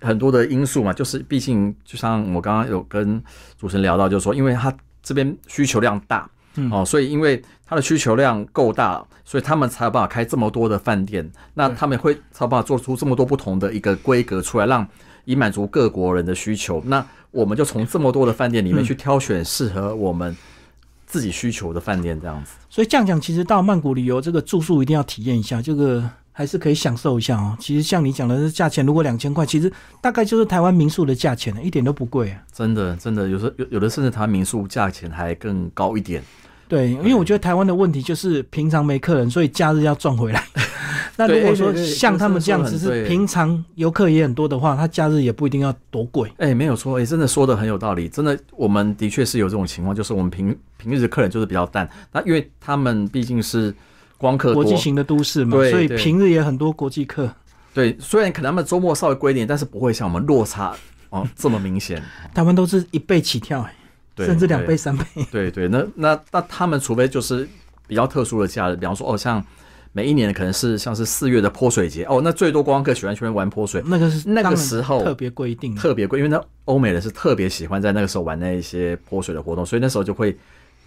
[0.00, 3.22] 很多的因素嘛，就是毕竟就像我刚刚有跟
[3.58, 11.30] 主持人聊到，就是说，因为他这边需求量大，嗯哦，所以因为他的需求量够大，所以他们才有办法开这么多的饭店。
[11.54, 14.86] 那他们会才有办法做出这么多不同的一个规格出来，让
[15.24, 16.82] 以满足各国人的需求。
[16.86, 20.36] 那我们就从这么多的饭店里面去挑选适合我们
[21.06, 22.52] 自己需求的饭店，这样子。
[22.68, 26.10] 所以这样讲，其实到曼谷旅游，这个住宿一定要体验一下这个。
[26.38, 27.56] 还是可以享受一下哦。
[27.58, 29.72] 其实像你讲的，价钱如果两千块，其实
[30.02, 32.42] 大概就是台湾民宿的价钱了，一点都不贵啊。
[32.52, 36.22] 真的，真的，有时候有有的甚至台湾民宿价钱还更高一点。
[36.68, 40.44] 对，因为我觉得台湾的问题就是平常没客人，所以假日要赚回来。
[41.16, 46.30] 那如果说像他们这样子是平常游客也很多的话，他假日也不一定要多贵。
[46.36, 48.10] 哎，没有错，哎，真的说的很有道理。
[48.10, 51.88] 真的，我们的确是有这种情况，就是我们平平日的客人就是比较淡。
[52.12, 53.74] 那因为他们毕竟是。
[54.18, 57.30] 光客国际型的都市嘛，所以平日也很多国际客。
[57.74, 60.74] 对，虽然可能他们周末稍微贵一点，但是不会像我们落差
[61.10, 62.02] 哦 这么明显。
[62.34, 63.68] 他们都是一倍起跳，
[64.16, 65.04] 甚至两倍、三倍。
[65.30, 67.46] 对对，那那那他们除非就是
[67.86, 69.44] 比较特殊的假日，比方说哦，像
[69.92, 80.34] 每一年可能是像是四月的泼水节哦，那最多光客喜欢去玩泼水，那个是那个时候特别规定，特别贵，因为那欧美人是特别喜欢在那个时候玩那一些泼水的活动，所以那时候就会。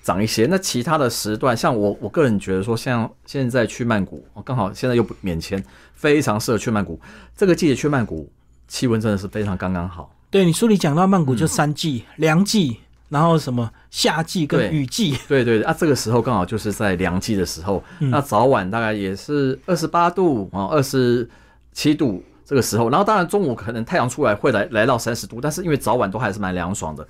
[0.02, 7.00] 涨一些，那其他的时段，像我我个人觉得说，像现在去曼谷，刚好现在又不免签，非常适合去曼谷。
[7.36, 8.32] 这个季节去曼谷，
[8.68, 10.16] 气温真的是非常刚刚好。
[10.32, 12.78] 对你书里讲到曼谷就三季，凉季，
[13.10, 15.18] 然后什么夏季跟雨季。
[15.28, 21.30] 对对啊，这个时候刚好就是在凉季的时候，那早晚大概也是二十八度啊，二十
[21.74, 27.08] 七度这个时候，然后当然中午可能太阳出来会来来到三十度，但是因为早晚都还是蛮凉爽的。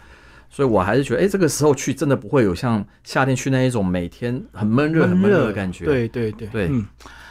[0.50, 5.86] 所以，我还是觉得，哎，这个时候去真的不会有像夏天去那一种每天很闷热、很闷热的感觉。
[5.86, 6.86] 对对对对，嗯，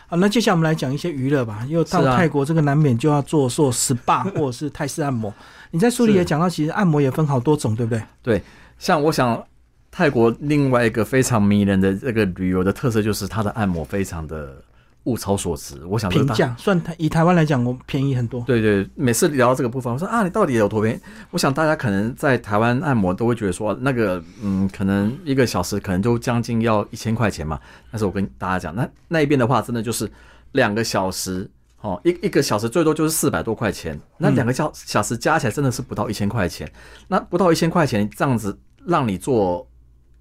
[0.07, 1.67] 好，那接下来我们来讲一些娱乐吧。
[1.69, 5.33] 又到泰国，这个难免就要做做 SPA 或者是泰式 按摩。
[5.71, 8.03] 你在书里也讲到，其实按摩也分好多种，对不对？
[8.23, 8.43] 对，
[8.79, 9.45] 像我想。
[9.91, 14.63] 泰国另外一个非常迷人的这个旅游的特色，就是它的按摩非常的
[15.09, 15.83] 物超所值。
[15.87, 18.43] 我想平价算台以台湾来讲，我便宜很多。
[18.43, 21.01] 对对，每次聊到这个部分，我说啊，你到底有多便宜？
[21.31, 27.59] 我想大家可能在台湾按摩都会觉得说，那个嗯，可能一个小时可能就将近要一千块钱嘛。
[27.91, 30.11] 但是我跟大家讲，那那一边的话，真的就是
[30.53, 33.99] 两个小时哦，一一个小时最多就是四百多块钱。
[34.19, 36.71] 那两个小小时加起来真的是不到一千块钱。
[37.09, 39.67] 那不到一千块钱这样子让你做。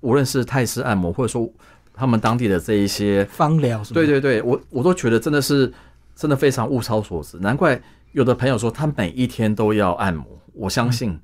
[0.01, 1.51] 无论是泰式按摩，或者说
[1.97, 5.73] 他们当地的这一些芳疗，对对对，我我都觉得真的是
[6.15, 7.37] 真的非常物超所值。
[7.39, 7.81] 难怪
[8.11, 11.19] 有的朋友说他每一天都要按摩，我相信，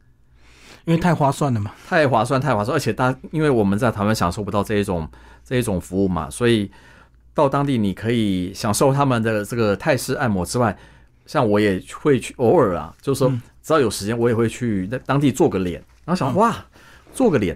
[0.86, 2.76] 因为太划算了嘛，太划算，太划算。
[2.76, 5.08] 而且大，因为我们在台湾享受不到这一种
[5.46, 6.72] 这一种服务嘛，所以
[7.36, 10.76] 到当地你可以享受他们的这个泰式按摩之外，
[11.28, 13.32] 像我也会去偶尔啊，就是说
[13.62, 16.66] 只要有时间，我也会去那当地做个脸，然后想哇，
[17.14, 17.56] 做个脸，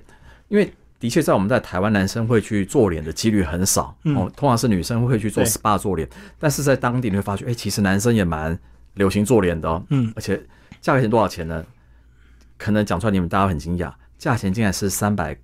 [0.50, 0.72] 因为。
[1.00, 6.10] 的确，在我们在台湾，男生会去做脸的几率很少哦，通常是女生会去做 SPA 做脸。
[6.40, 8.58] 但是在当地你会发觉，哎，其实男生也蛮
[8.96, 9.84] 流行做脸的哦。
[9.90, 10.42] 嗯，而且
[10.82, 11.64] 价钱多少钱呢？
[12.58, 15.38] 可能讲出来你们大家很惊讶，价钱竟然是三百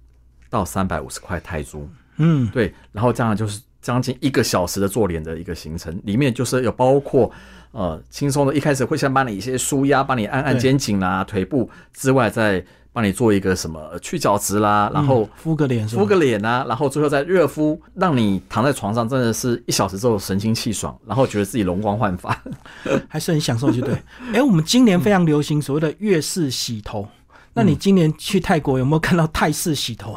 [0.49, 1.87] 到三百五十块泰铢。
[2.17, 7.31] 嗯，对，然后这样就是将近一个小时的做脸的一个行程，里面就是有包括
[7.71, 12.65] 呃轻松的，一开始会先帮你一些舒压，帮你按按肩颈啦、腿部之外，再。
[12.93, 22.39] 帮你做一个什么去角质啦，然后敷个脸，敷个脸啊，然后最后再热敷，让你躺在床上，真的是一小时之后神清气爽，然后觉得自己容光焕发，
[23.09, 23.97] 还是很享受，就对。
[24.31, 27.07] 哎，我们今年非常流行所谓的月式洗头，
[27.55, 30.15] 那你今年去泰国有没有看到泰式洗头？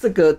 [0.00, 0.38] 这个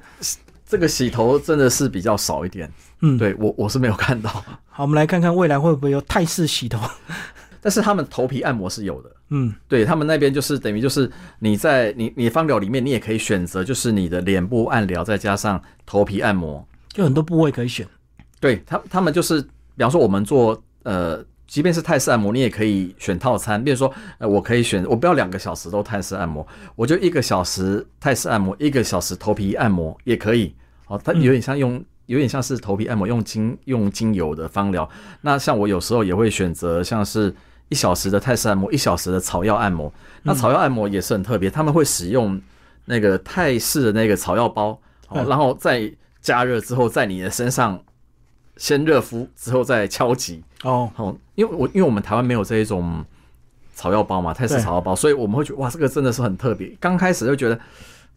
[0.65, 4.29] 这个洗头真的是比较少一点，嗯，对我我是没有看到。
[4.69, 6.79] 好，我们来看看未来会不会有泰式洗头。
[7.61, 17.87] 但是他们头皮按摩是有的，嗯，对他们那边就是等于就是你在你你方疗里面，你也可以选择就是你的脸部按疗，再加上头皮按摩，就很多部位可以选。
[18.41, 19.47] 对他他们就是，比
[19.79, 30.53] 方说我们做呃，即便是泰式按摩，你也可以选套餐，比如说呃，我可以选我不要两个小时都泰式按摩，我就一个小时泰式按摩，一个小时头皮按摩也可以。
[30.87, 34.89] 哦，它有点像用有点像是头皮按摩用精用精油的方疗。
[35.21, 37.33] 那像我有时候也会选择像是。
[37.71, 39.91] 一小时的泰式按摩，一小时的草药按摩。
[40.23, 42.39] 那草药按摩也是很特别，他们会使用
[42.83, 44.77] 那个泰式的那个草药包，
[45.09, 45.89] 然后再
[46.21, 47.81] 加热之后，在你的身上
[48.57, 50.43] 先热敷，之后再敲击。
[50.63, 53.05] 哦，好，因为我因为我们台湾没有这一种
[53.73, 56.75] 草药包嘛，泰式草药包，所以我们会觉得哇，这个真的是很特别。
[56.77, 57.57] 刚开始就觉得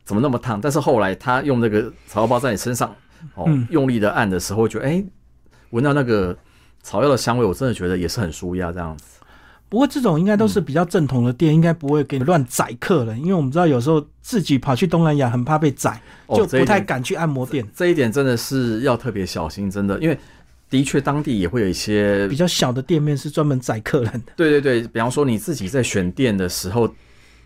[0.05, 2.93] 怎么那么烫，但是后来他用那个草药包在你身上
[3.37, 5.05] 哦用力的按的时候，觉得哎，
[5.71, 6.37] 闻到那个
[6.83, 9.21] 草药的香味，我真的觉得也是很舒压这样子。
[9.69, 17.67] 不过这种应该都是比较正统的店，应该不会给你乱宰客人，因为我们知道有时候自己跑去东南亚很怕被宰，就不太敢去按摩店。
[17.75, 20.17] 这一点真的是要特别小心，真的，因为
[20.71, 24.33] 的确当地也会有一些比较小的店面是专门宰客人的。
[24.37, 26.89] 对对对，比方说你自己在选店的时候，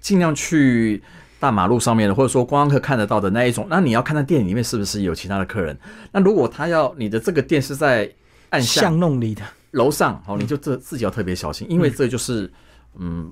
[0.01, 1.03] 尽量去
[1.41, 3.67] 大马路上面的，或者说观光客看得到的那一种。
[3.71, 5.79] 那你要看那店里面是不是有其他的客人？
[6.13, 8.11] 那如果他要你的这个店是在
[8.51, 9.43] 暗巷弄里的。
[9.73, 12.51] 楼上好，你就这自己要特别小心，因为这就是，
[12.97, 13.31] 嗯，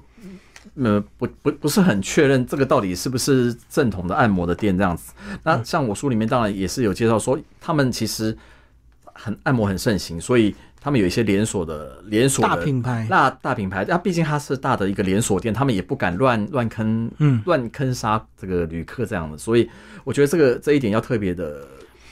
[0.74, 5.14] 呃，不不不是很确认这个到底是不是正统的按摩的店这样子。
[5.42, 8.36] 那像我书里面当然也是有介绍说，他们其实
[9.14, 19.38] 很按摩很盛行，所以他们有一些连锁的连锁大品牌，那大品牌，那毕竟它是大的一个连锁店，他们也不敢乱乱坑，嗯，乱坑杀这个旅客这样的。
[19.38, 19.68] 所以
[20.04, 21.66] 我觉得这个这一点要特别的。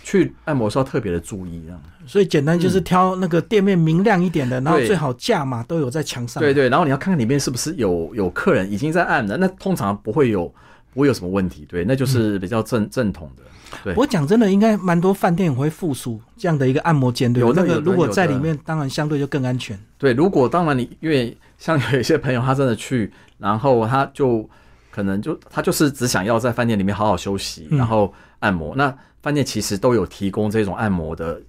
[0.04, 1.82] 去按摩是要特别的注意，这样。
[2.06, 6.42] 所以简单就是挑那个店面明亮一点的，然后最好价码都有在墙上。
[6.42, 10.46] 对对，然后你要看看里面是不是有有客人已经在按了，那通常不会有
[10.92, 11.64] 不会有什么问题。
[11.66, 13.42] 对，那就是比较正正统的。
[13.82, 19.78] 对，我讲真的，应该蛮多饭店会附属这样的一个按摩间，对有那个如果在里面，当然相对就更安全。
[19.96, 24.46] 对，如果当然你因为像有一些朋友他真的去，然后他就
[24.90, 28.94] 可能就他就是只想要在饭店里面好好休息，然后按摩那。
[29.24, 31.40] 饭店其实都有提供这种按摩的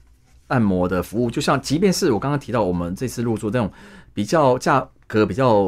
[0.48, 3.70] 按摩的服务，就像即便是我刚刚提到我们这次入住这种
[4.14, 5.62] 比较价格比较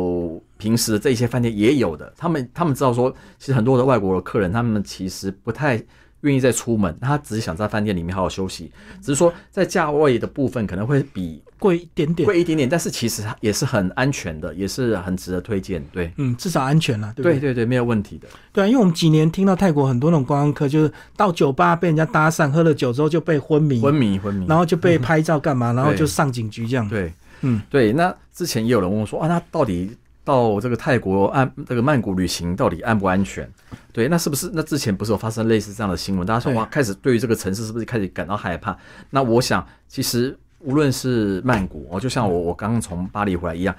[0.57, 5.83] 平时的这些饭店也有的，他们他们知道说，其实很多的外国的客人他们其实不太。
[6.21, 8.71] 愿意再出门，他只是想在饭店里面好好休息，
[9.03, 15.83] 只是说在价位的部分可能会比贵一点点，贵一点点，但是其实也是很安全的，也是很值得推荐。
[15.91, 18.27] 对，嗯，至少安全了，对对对对，没有问题的。
[18.53, 26.87] 对啊，因为我们几年听到泰国很多那种观光客，就是到酒吧被人家搭讪，喝了酒之后就被昏迷，昏迷昏迷，然后就被拍照干嘛，然后就上警局这样。
[26.87, 27.93] 对，嗯，对。
[27.93, 33.49] 那之前也有人问我说啊，那到底到这个泰国安这个曼谷旅行到底安不安全？
[33.91, 36.27] 对，那是不是那之前不是有发生类似这样的新闻？
[36.27, 38.77] 大家说哇，开始对于这个城市是不是开始感到害怕？
[39.09, 43.73] 那我想，其实无论是曼谷哦，就像我我刚刚从巴黎回来一样，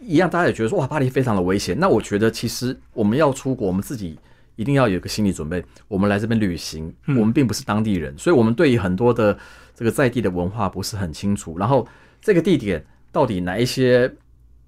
[0.00, 1.76] 一样大家也觉得说哇，巴黎非常的危险。
[1.80, 4.16] 那我觉得其实我们要出国，我们自己
[4.54, 5.64] 一定要有一个心理准备。
[5.88, 9.36] 我们来这边旅行，我们并不是当地人，所以我们对于很多的
[9.74, 11.58] 这个在地的文化不是很清楚。
[11.58, 11.84] 然后
[12.22, 14.14] 这个地点到底哪一些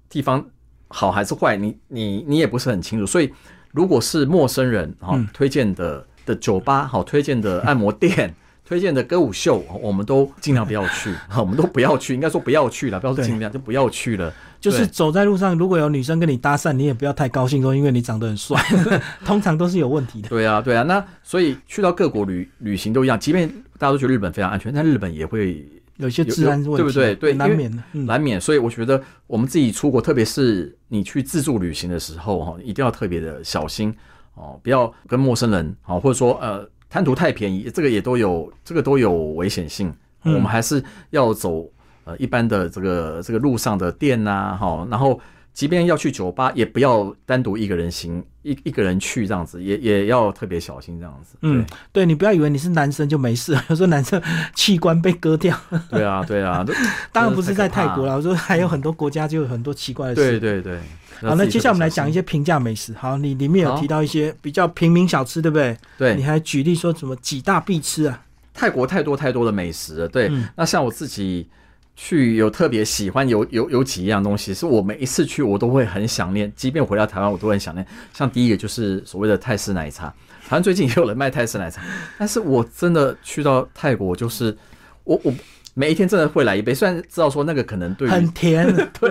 [0.09, 0.45] 地方？
[0.93, 3.31] 好还是坏，你你你也不是很清楚，所以
[3.71, 8.35] 如果是陌生人哈推荐的的酒吧，好推荐的按摩店，
[8.71, 14.33] 推荐的歌舞秀，我们都尽量不要去， 我们都不要去，应该说不要去了，不要说尽量就不要去了。
[14.61, 18.57] 就是走在路上，如果有女生跟你搭讪，你也不要太高兴，说因为你长得很帅，
[19.25, 20.29] 通常都是有问题的。
[20.29, 23.45] 对啊，对啊，那所以去到各国旅旅行都一样，即便
[23.77, 25.67] 大家都觉得日本非常安全，但日本也会。
[25.97, 27.13] 有一些治安问题，对不对？
[27.15, 28.39] 对，难免的，难免。
[28.39, 33.93] 所以我觉得我们自己出国，特别是你去自助旅行的时候，哈，一定要特别的小心
[34.33, 39.91] 哦，不要跟陌生人，好，或者说呃贪图太便宜，这个也都有，这个都有危险性。
[40.23, 41.67] 我们还是要走
[42.03, 45.19] 呃一般的这个这个路上的店呐，哈，然后。
[45.53, 51.35] 即便要去酒吧，也不要单独一个人行，一一个人去这样子，也也要特别小心这样子。
[51.41, 54.19] 嗯，对你不要以为你是男生就没事， 有时候男生
[54.55, 55.53] 器官被割掉。
[55.89, 56.65] 对啊，对啊，
[57.11, 60.39] 当然不是在泰国了，我说还有很多国家就有很多奇怪的事。
[60.39, 60.79] 对对对。
[61.21, 62.93] 好，那接下来我们来讲一些平价美食。
[62.93, 65.77] 好，你里面有提到一些比较平民小吃，对不对？
[65.97, 66.15] 对。
[66.15, 68.23] 你还举例说什么几大必吃啊？
[68.53, 70.07] 泰国太多太多的美食了。
[70.07, 70.31] 对。
[70.55, 71.47] 那像我自己。
[71.93, 77.85] 去有特别喜欢有有有几样东西，是我每一次去我都会很想念，即便回到台湾我都很想念。
[78.13, 80.07] 像第一个就是所谓的泰式奶茶，
[80.41, 81.83] 好像最近也有人卖泰式奶茶，
[82.17, 84.57] 但是我真的去到泰国，就是
[85.03, 85.31] 我我
[85.73, 88.65] 每一天真的会来一杯，虽然知道说那个可能对很甜，
[88.99, 89.09] 对，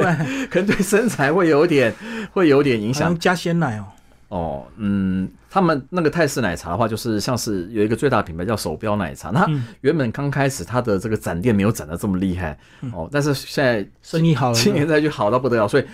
[0.51, 1.95] 可能对身材会有点
[2.33, 3.85] 会有点影响，加鲜奶哦。
[4.29, 9.45] 哦，嗯，他们那个泰式奶茶的话，就是像是有一个最大品牌叫手标奶茶，那
[9.81, 12.57] 原本刚开始它的这个展店没有展的这么厉害
[12.93, 15.85] 哦，但是现在生意好，今年再去好到不得了，所以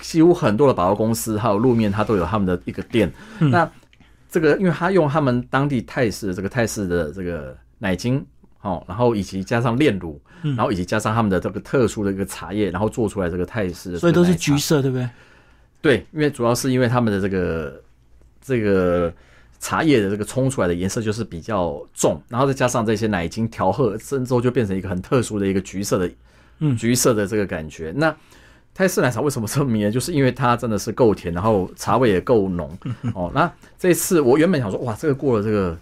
[0.00, 3.08] 几乎很多的百货公司还有路面它都有他们的一个店。
[3.38, 3.70] 那
[4.28, 8.26] 这个因为他用他们当地泰式这个泰式的这个奶精
[8.66, 15.08] 哦，然后以及加上炼乳，然后以及加上他们的这个特殊的一个茶叶，然后做出来这个泰式，所以都是橘色，对不对？
[15.80, 17.80] 对，因为主要是因为他们的这个
[18.40, 19.12] 这个
[19.60, 26.10] 茶叶的这个冲出来的颜色就是比较重，然后再加上这些奶精调和之后，就变成一个很特殊的一个橘色的，
[26.58, 27.92] 嗯，橘色的这个感觉。
[27.94, 28.12] 那
[28.74, 29.92] 泰式奶茶为什么这么迷人？
[29.92, 32.76] 就是因为它真的是够甜，然后茶味也够浓
[33.14, 33.30] 哦。
[33.32, 35.78] 那这次我原本想说，哇，这个过了这个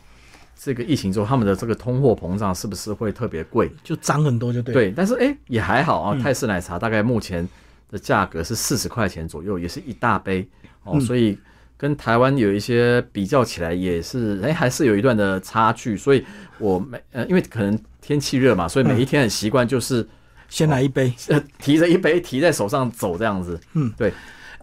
[0.56, 3.70] 这个疫情之后，他们的这个通货膨胀是不是会特别贵？
[3.82, 4.74] 就涨很多就对。
[4.74, 6.18] 对，但是哎，也还好啊。
[6.22, 7.48] 泰式奶茶大概目前。
[7.90, 10.44] 的价格是四十块钱左右，也是一大杯
[10.82, 11.38] 哦，所以
[11.76, 15.96] 跟台湾有一些比较起来，也是哎，还是有一段的差距。
[15.96, 16.24] 所以
[16.58, 20.04] 我每呃，因为可能天气热嘛，所以每一天很习惯就是
[20.48, 23.60] 先来一杯，呃，提着一杯提在手上走这样子。
[23.74, 24.12] 嗯，对。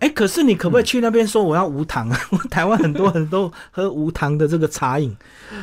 [0.02, 2.20] 哎，可是你可不可以去那边说我要无糖啊？
[2.52, 5.16] 台湾很多人都喝无糖的这个茶饮，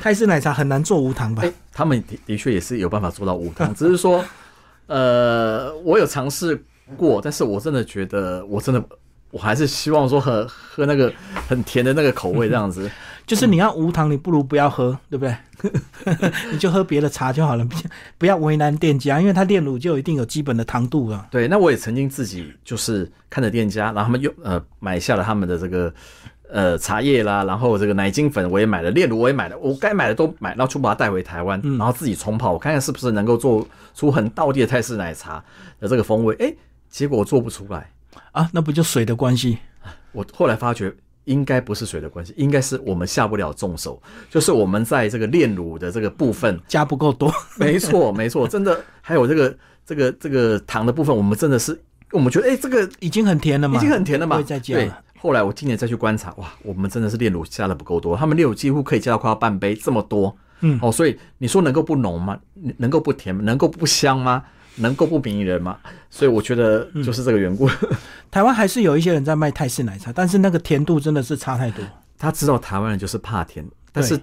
[0.02, 1.44] 泰式奶茶很难做无糖吧？
[1.72, 4.24] 他们的的确也是有办法做到无糖，只是说，
[4.86, 6.64] 呃，我有尝试。
[6.96, 8.82] 过，但是我真的觉得，我真的，
[9.30, 11.12] 我还是希望说喝喝那个
[11.46, 12.90] 很甜的那个口味这样子。
[13.28, 15.36] 就是你要无糖，你不如不要喝，对不对？
[16.50, 17.68] 你就喝别的茶就好了，
[18.16, 21.28] 不要为难店家，因为他炼乳就一定有基本的糖度了。
[21.30, 25.92] 对，那我也曾经自己就是看着店家，然后他们又呃买下了他们的这个
[26.50, 35.44] 呃茶叶啦，然后这个奶精粉我也买了，炼乳我也买了，我该买的都买，然后就把它带回台湾，然后自己冲泡，我看看是不是能够做出很道地的泰式奶茶
[35.78, 36.34] 的这个风味。
[36.40, 36.54] 哎。
[36.90, 37.90] 结果我做不出来
[38.32, 39.58] 啊，那不就水的关系？
[40.12, 40.90] 我后来发觉
[41.28, 47.32] 应该不是水的关系，应该是我们下不了重手，就是我们在这个炼乳的这个部分加不够多。
[47.60, 51.78] 没错，没错，真的还有这个这个这个糖的部分，我们真的是
[52.12, 54.74] 我们觉得哎，这个已经很甜了嘛，已经很甜了嘛，再加。
[54.74, 60.34] 对，后来我今年再去观察，哇，我们真的是炼乳加的不够多，他们炼乳几乎可以加到快要半杯这么多。
[60.60, 62.36] 嗯，哦，所以你说能够不浓吗？
[62.78, 63.42] 能够不甜吗？
[63.44, 64.42] 能够不香吗？
[64.78, 65.76] 能够不迷人吗？
[66.10, 67.68] 所以我觉得就是这个缘故。
[68.30, 71.84] 台湾还是有一些人在卖泰式奶茶，但是那个甜度真的是差太多。
[72.18, 74.18] 他知道台湾人就是怕甜，但是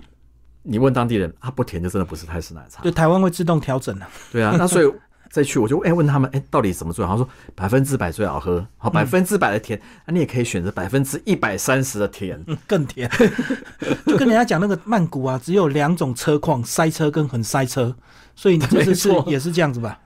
[0.63, 2.82] 你问当地人，他不甜就真的不是泰式奶茶。
[2.82, 4.05] 对台湾会自动调整的。
[4.32, 4.91] 对啊， 那所以
[5.32, 7.05] 再去我就哎问他们哎到底怎么做？
[7.05, 9.79] 他说百分之百最好喝，好百分之百的甜。
[10.05, 13.09] 那你也可以选择百分之一百三十的甜，更甜。
[14.05, 17.95] 就跟人家讲那个曼谷啊，只有两种车况，塞车跟很塞车，
[18.36, 19.99] 所以你就是是也是这样子吧。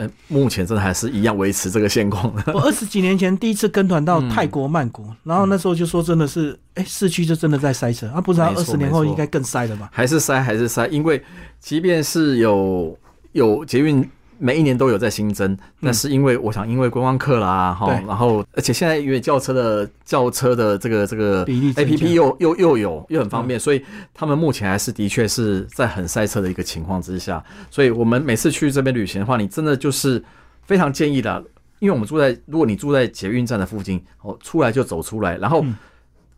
[0.00, 2.32] 呃，目前真的还是一样维持这个现况。
[2.54, 8.18] 我二十几年前第一次跟团到泰国曼谷，然后那时候就说真的是，哎，市区就真的在塞车啊！
[8.18, 9.90] 不知道二十年后应该更塞了吧？
[9.92, 10.86] 还是塞还是塞？
[10.86, 11.22] 因为
[11.60, 12.96] 即便是有
[13.32, 14.08] 有捷运。
[14.42, 21.42] 每一年都有在新增，那是因为我想，因为观光客啦，哈，然后而且现在因为轿车的轿车的这个这个
[21.76, 23.84] A P P 又又又有又很方便，所以
[24.14, 27.44] 他们目前还是的确是在很塞车的一个情况之下。
[27.70, 30.24] 所以我们每次去这边旅行的话，你真的就是
[30.62, 31.44] 非常建议的，
[31.78, 35.62] 因为我们住在如果你住在捷运站的附近，哦，出来就走出来，然后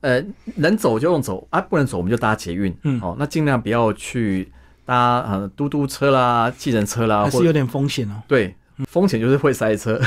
[0.01, 0.21] 呃
[0.57, 4.51] 能走就用走啊，不能走我们就搭捷运，嗯，哦，那尽量不要去。
[4.85, 8.23] 搭呃嘟嘟车啦、计程车啦，还是有点风险哦。
[8.27, 8.55] 对，
[8.89, 10.01] 风险就是会塞车。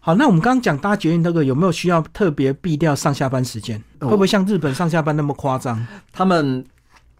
[0.00, 3.80] 好， 那我们刚刚讲搭捷运那个有没有需要特别避掉上下班时间？
[4.00, 5.86] 会不会像日本上下班那么夸张？
[6.12, 6.64] 他们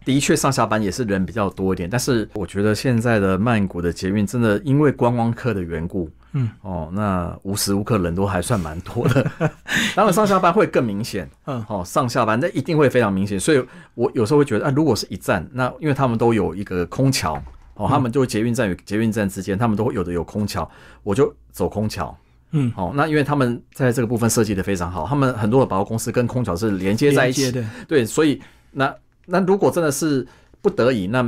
[0.03, 6.09] 的确上下班也是人比较多一点，但是我觉得现在的曼谷的捷运真的因为观光客的缘故。
[6.35, 6.47] 嗯。
[6.61, 9.25] 哦，那无时无刻人都还算蛮多的，
[9.95, 11.27] 当然上下班会更明显。
[11.47, 13.65] 嗯，哦，上下班那一定会非常明显，所以
[13.95, 17.41] 我有时候会觉得，啊，如果是一站，那因为他们都有一个空桥，
[17.73, 20.69] 哦，他们就捷运站与捷运站之间，他们都会有的有空桥，
[21.01, 22.15] 我就走空桥。
[22.51, 27.63] 嗯，好，那因为他们在这个部分设计的非常好，他们很多的保货公司跟空桥是连接在一起，的。
[27.87, 28.93] 对，所以那
[29.25, 30.25] 那如果真的是
[30.61, 31.21] 不得已，那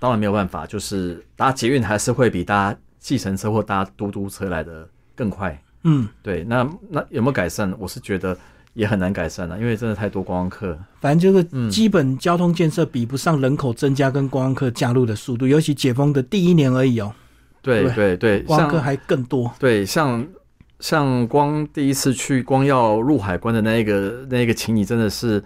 [0.00, 2.74] 当然没有办法，就是搭捷运还是会比搭。
[3.04, 7.70] 计程车或搭嘟嘟车来的更快，嗯，对，那那有没有改善？
[7.78, 8.34] 我是觉得
[8.72, 10.78] 也很难改善了，因为真的太多观光客。
[11.02, 17.12] 反正就是基本交通建设比不上人口增加跟观光客加入的速度，尤其解封的第一年而已哦。
[17.60, 19.52] 对对对，观光客还更多。
[19.58, 20.26] 对，像
[20.80, 25.44] 像光第一次去，光要入海关的那个那个情谊，真的是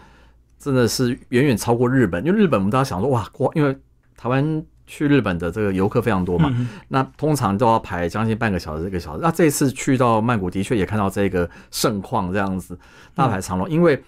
[0.60, 2.24] 真的是远远超过日本。
[2.24, 3.76] 因为日本我们大家想说，哇，光因为
[4.16, 4.64] 台湾。
[4.88, 6.50] 去日本的这个游客非常多嘛，
[6.88, 9.20] 那通常都要排将近半个小时、一个小时。
[9.22, 12.76] 那这次去到曼谷，的确也看到这个盛况，这样子
[13.14, 13.68] 大排长龙。
[13.68, 14.02] 因为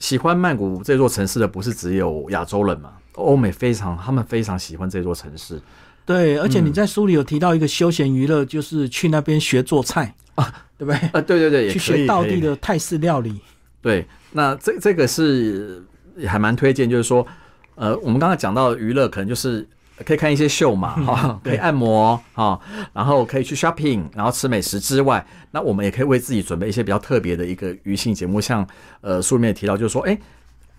[0.00, 5.62] 喜欢曼谷这座城市的不是只有亚洲人嘛，欧美非常，他们非常喜欢这座城市。
[6.04, 10.96] 对，而且你在书里有提到一个休闲娱乐，就是去那边学做菜啊，对不对？
[11.12, 13.40] 啊，对对对，去学道地的泰式料理。
[13.80, 15.80] 对，那这这个是
[16.26, 17.24] 还蛮推荐，就是说，
[17.76, 19.64] 呃，我们刚才讲到娱乐，可能就是。
[20.04, 22.58] 可以看一些秀嘛，哈，可以按摩哈，
[22.92, 28.66] 然后可以去 shopping，然后吃美食之外，那我们也可以为自己准备一些比较特别的一个娱性节目，像
[29.02, 30.18] 呃书里面提到，就是说，哎，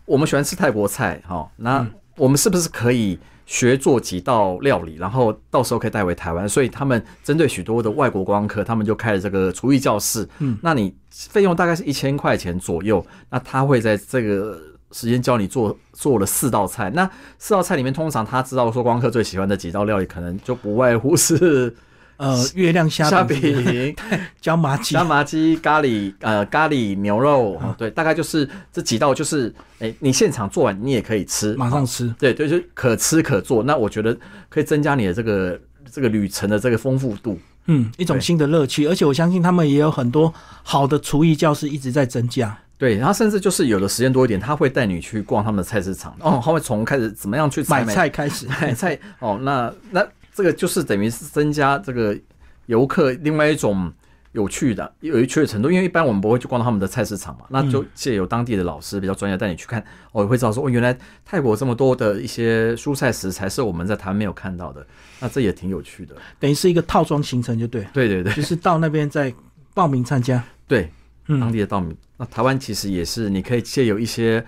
[0.05, 1.87] 我们喜欢吃泰国菜哈，那
[2.17, 6.47] 我们是不是可以学做几道料理，然后到时候可以带回台湾？
[6.49, 14.59] 所以他们针对许多的外国观光客，他们就开了这个厨艺教室，嗯，那你费用大概是一千块钱左右，那他会在这个。
[14.95, 21.75] 时间教你做做了四道菜，那四道菜里面，通常他知道说光客最喜欢的几道料理，可能就不外乎是
[22.15, 23.93] 呃月亮虾饼、
[24.39, 33.61] 椒麻鸡、 椒麻鸡、咖喱呃咖喱牛肉，对，大概就是这几道，就是哎，你现场做完你也可以吃，马上吃，对对，就可吃可做。
[33.63, 34.17] 那我觉得
[34.47, 35.59] 可以增加你的这个
[35.91, 38.87] 这个旅程的这个丰富度，嗯，一种新的乐趣。
[38.87, 40.33] 而且我相信他们也有很多
[40.63, 42.57] 好的厨艺教室一直在增加。
[42.77, 46.13] 对，然后甚至就是有的时间多一点，他会带你去逛他们的菜市场。
[46.19, 48.45] 哦，他会从开始怎么样去买菜开始。
[48.61, 48.99] 买菜。
[49.19, 52.17] 哦，那那这个就是等于是增加这个
[52.65, 53.89] 游客另外一种
[54.33, 64.85] 有趣的有趣的程度，因为一般我们不会去逛他们的菜市场嘛，那就借由当地的老师比较专业带你去看，我会知道说哦，原来泰国这么多的一些蔬菜食材是我们在台湾没有看到的，
[65.21, 69.33] 那这也挺有趣的，等于是一个套装行程就对，对对对，就是到那边再
[69.73, 70.91] 报名参加，对。
[71.27, 74.43] 当地的稻米，那台湾其实也是，你可以借有一些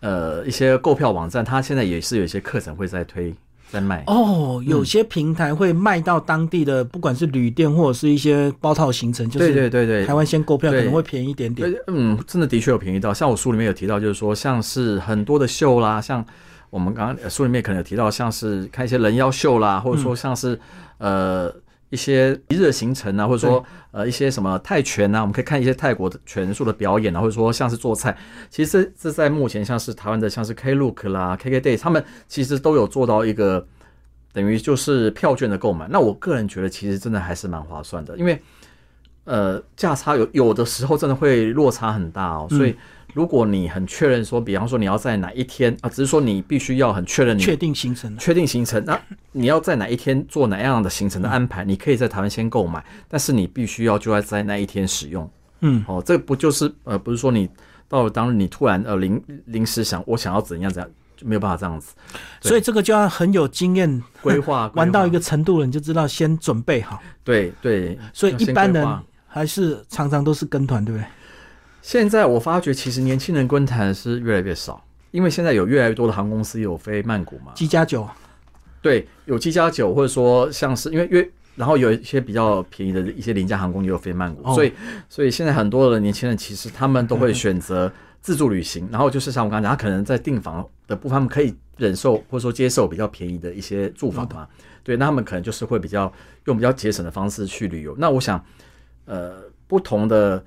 [0.00, 3.32] 呃一些购票网站，它现在也是有一些课程会在推
[3.70, 4.02] 在卖。
[4.08, 11.72] 哦，有些平台会卖到当地的，不管是旅店或者是一些包套行程，就是对对对对，台湾先购票可能会便宜一点点。
[11.86, 16.24] 嗯，真的的确有便宜到，像我书里面有提到，就是说像是很多的秀啦，像
[16.70, 20.58] 我们刚刚书里面可能有提到，像是看一些人妖秀啦，或者说像是
[20.98, 21.54] 呃。
[21.94, 28.14] 一些一日行程啊，或者说呃一些什么泰拳啊，我们可以看一些泰国的拳术的表演啊，或者说像是做菜，
[28.50, 33.66] 其实这在目前像是台湾的像是 Klook 啦、KKday，他们其实都有做到一个
[34.32, 35.86] 等于就是票券的购买。
[35.88, 38.42] 那我个人觉得其实真的还是蛮划算的，因为
[39.24, 42.74] 呃价差有有的时候真的会落差很大哦，所以。
[43.14, 49.00] 如果你很确认说，比方说你要在哪一天啊，只是说你必须要很确认，确定行程，确定行程，那
[49.30, 51.64] 你要在哪一天做哪样的行程的安排？
[51.64, 55.30] 你可以在台湾先购买，但是你必须要就要在那一天使用。
[55.60, 57.48] 嗯，哦，这不就是呃，不是说你
[57.88, 61.94] 到了当日你突然呃临临时想我想要怎样怎样，就没有办法这样子。
[62.40, 67.00] 所以这个就要很有经验规划， 玩到一个程度了，你就知道先准备好。
[67.22, 68.86] 对对，所以一般人
[69.26, 71.06] 还是常常都是跟团，对不对？
[71.84, 78.08] 现在我发觉，其实年轻人跟团是越来越少，因为现在有越来越多的航空公司有飞曼谷嘛，机加九，
[78.80, 84.72] 对，有机加九，或者说像是因为越，然后有一些比较便宜的一些廉价航空也有飞曼谷，所以
[85.10, 94.48] 所以现在很多的年轻人其实他们都会选择自助旅行，然后就是像我刚才讲，他可能在订房的部分他们可以忍受或者说接受比较便宜的一些住房嘛，
[94.82, 96.10] 对，那他们可能就是会比较
[96.46, 97.94] 用比较节省的方式去旅游。
[97.98, 98.42] 那我想，
[99.04, 99.34] 呃，
[99.66, 100.42] 不同的。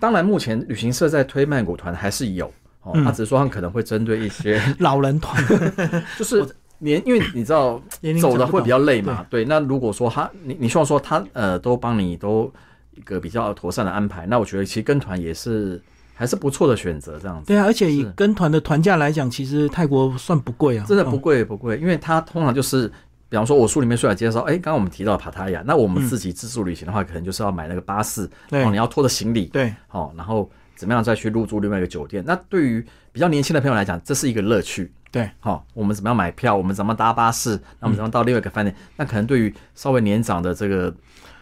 [0.00, 5.42] 当然，目前旅行社在推曼谷团还是有哦，他只是说他可能会针对一些 老人团，
[6.18, 6.44] 就是
[6.78, 7.82] 年，因为你知道
[8.20, 9.26] 走的会比较累嘛。
[9.28, 12.52] 对，那如果说他你你希望说他呃都帮你都
[12.94, 15.80] 一个比较妥善的安排，那我觉得其实跟团也是
[16.14, 17.46] 还是不错的选择，这样子。
[17.46, 22.90] 对啊，而且以跟团的团价来讲，其实泰国算不贵啊，真的不贵不贵，因为它通常就是。
[23.30, 32.24] 比方说，我书里面虽然介绍，哎，刚刚我们提到帕塔亚，那我们自己自助旅行的话，可能就是要买那个巴士，然后，你要拖着行李，对，好，然后怎么样再去入住另外一个酒店？
[32.26, 36.56] 那对于比较年轻的朋友来讲，这是一个乐趣，对，好，我们怎么样买票？
[36.56, 37.50] 我们怎么搭巴士？
[37.80, 38.74] 那我们怎么到另外一个饭店？
[38.96, 40.94] 那可能对于稍微年长的这个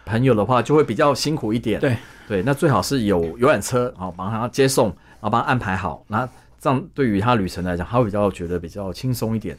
[0.05, 6.28] 朋友的话，就会比较辛苦一点，对，对，那最好是有游览车，好，帮他接送，然后帮他安排好，那
[6.59, 9.57] 这样对于他旅程来讲，他会比较觉得比较轻松一点。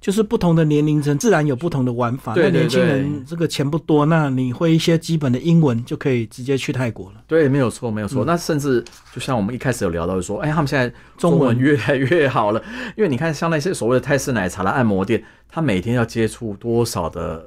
[0.00, 2.32] 就是不同的年龄层，自然有不同的玩法。
[2.34, 7.22] 那年轻人这个钱不多，那你会一些基本的英文，就可以直接去泰国了。
[7.26, 8.24] 对，没有错，没有错。
[8.24, 8.82] 那甚至
[9.12, 12.62] 就像我们一开始有聊到说，哎，他们现在中文越来越好了。
[12.96, 17.46] 因为你看，像那些所谓的泰式奶茶的按摩店，他每天要接触多少的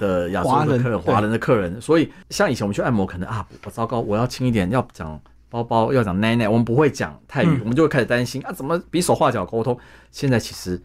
[0.00, 9.78] 的亚洲的客人、华人的客人，所以像以前我们去按摩，可能啊，我糟糕，我要轻一点，要讲包包，要讲奶奶，我们不会讲泰语，我们就会开始担心啊，怎么比手画脚沟通？
[10.10, 10.82] 现在其实。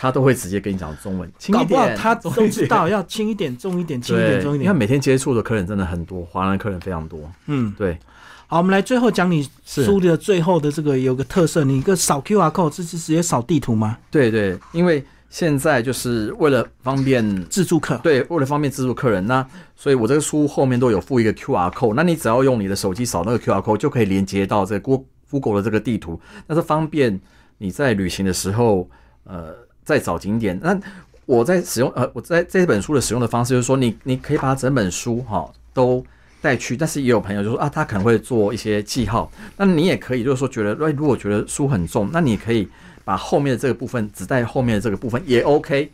[0.00, 4.60] 他都会直接跟你讲中文，轻一点，他都知道要轻一点、重一点、轻一点、重一点。
[4.60, 7.18] 你看每天接触的客人真的很多，华人客人非常多。
[7.46, 7.98] 嗯，对。
[8.46, 13.98] 好，我们来最后讲你书的最后的这个有个特色，你一个扫 Q R code 这是直接扫地图吗？
[14.08, 19.44] 对对，因为现在就是为了方便自助客，对，为了方便自助客人，那
[19.74, 27.20] 所以我这个书后面都有附一个 Q R code，那你只要用你的手机扫那个 Q R code 就可以连接到这个 Google 的这个地图，那是方便
[27.58, 28.88] 你在旅行的时候，
[29.24, 29.66] 呃。
[29.88, 30.78] 在找景点，那
[31.24, 36.04] 我在使用呃，我在这本书的使用的方式就是说，你你可以把整本书哈都
[36.42, 42.68] 带去，但是也有朋友就说啊，他可能会做一些记号，那你也可以就是说觉得，如果觉得书很重，那你可以
[43.02, 45.90] 把后面的这个部分只带后面的这个部分也 OK。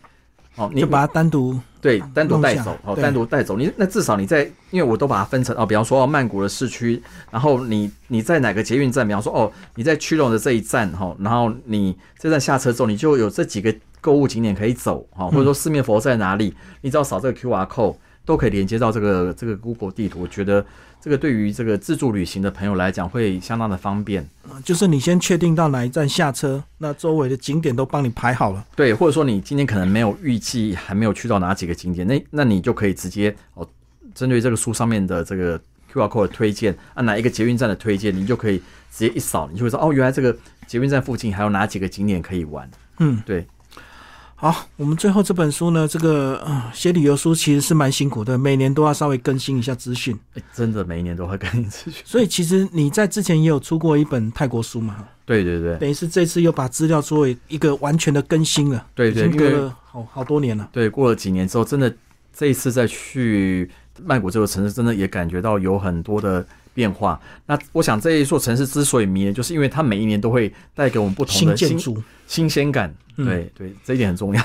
[0.57, 3.57] 哦，你就把它单独对单独带走，哦，单独带走。
[3.57, 9.07] 你那至少你在，因为我都把它分成哦，比方说哦，曼谷的市区，然后你你在哪个捷运站？
[9.07, 17.97] 比方说哦，你在区龙的这一站哈，然后你这站下车之后，你就有这几个购物景点可以走哈，或者说四面佛在哪里，你只要扫这个 QR code。
[18.25, 20.65] 都可以连接到这个这个 Google 地图，我觉得
[21.01, 24.27] 这个对于这个自助旅行的朋友来讲会相当的方便。
[24.65, 28.65] 就是你先确定到哪一站下车，那周围的景点都帮你排好了。
[28.75, 33.69] 对，或者说你今天可能没有预计，还没有去到哪几个景点，那那你就可以直接哦，
[34.15, 35.59] 针对这个书上面的这个
[35.93, 38.59] QR code 推荐，按哪一个捷运站的推荐，你就可以
[38.91, 40.35] 直接一扫，你就会说哦，原来这个
[40.67, 42.71] 捷运站附近还有哪几个景点可以玩。
[43.01, 43.47] 嗯，对。
[44.45, 50.15] 好，我们最后这本书呢，这个写旅游书其实是蛮辛苦的，每年都要稍微更新一下资讯。
[50.53, 52.03] 真的，每一年都会更新资讯。
[52.05, 55.09] 所以其实你在之前也有出过一本泰国书嘛？
[55.25, 58.87] 对对对，等于是这次又把资料作为一个完全的更新了。
[58.95, 60.69] 对对，隔了好好多年了。
[60.71, 61.91] 对，过了几年之后，真的
[62.31, 63.71] 这一次再去
[64.03, 66.47] 曼谷这个城市，真的也感觉到有很多的。
[66.75, 72.95] 变化，那我想这一座城市之所以迷人，就是因为它每一年都会带给我们不同的新建筑、新鲜感。
[73.17, 74.43] 对对，这一点很重要。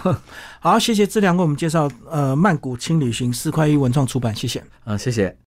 [0.59, 4.63] 好，谢谢志良为我们介绍呃曼谷轻旅行，四块一文创出版，谢谢。
[4.85, 5.35] 嗯，谢谢。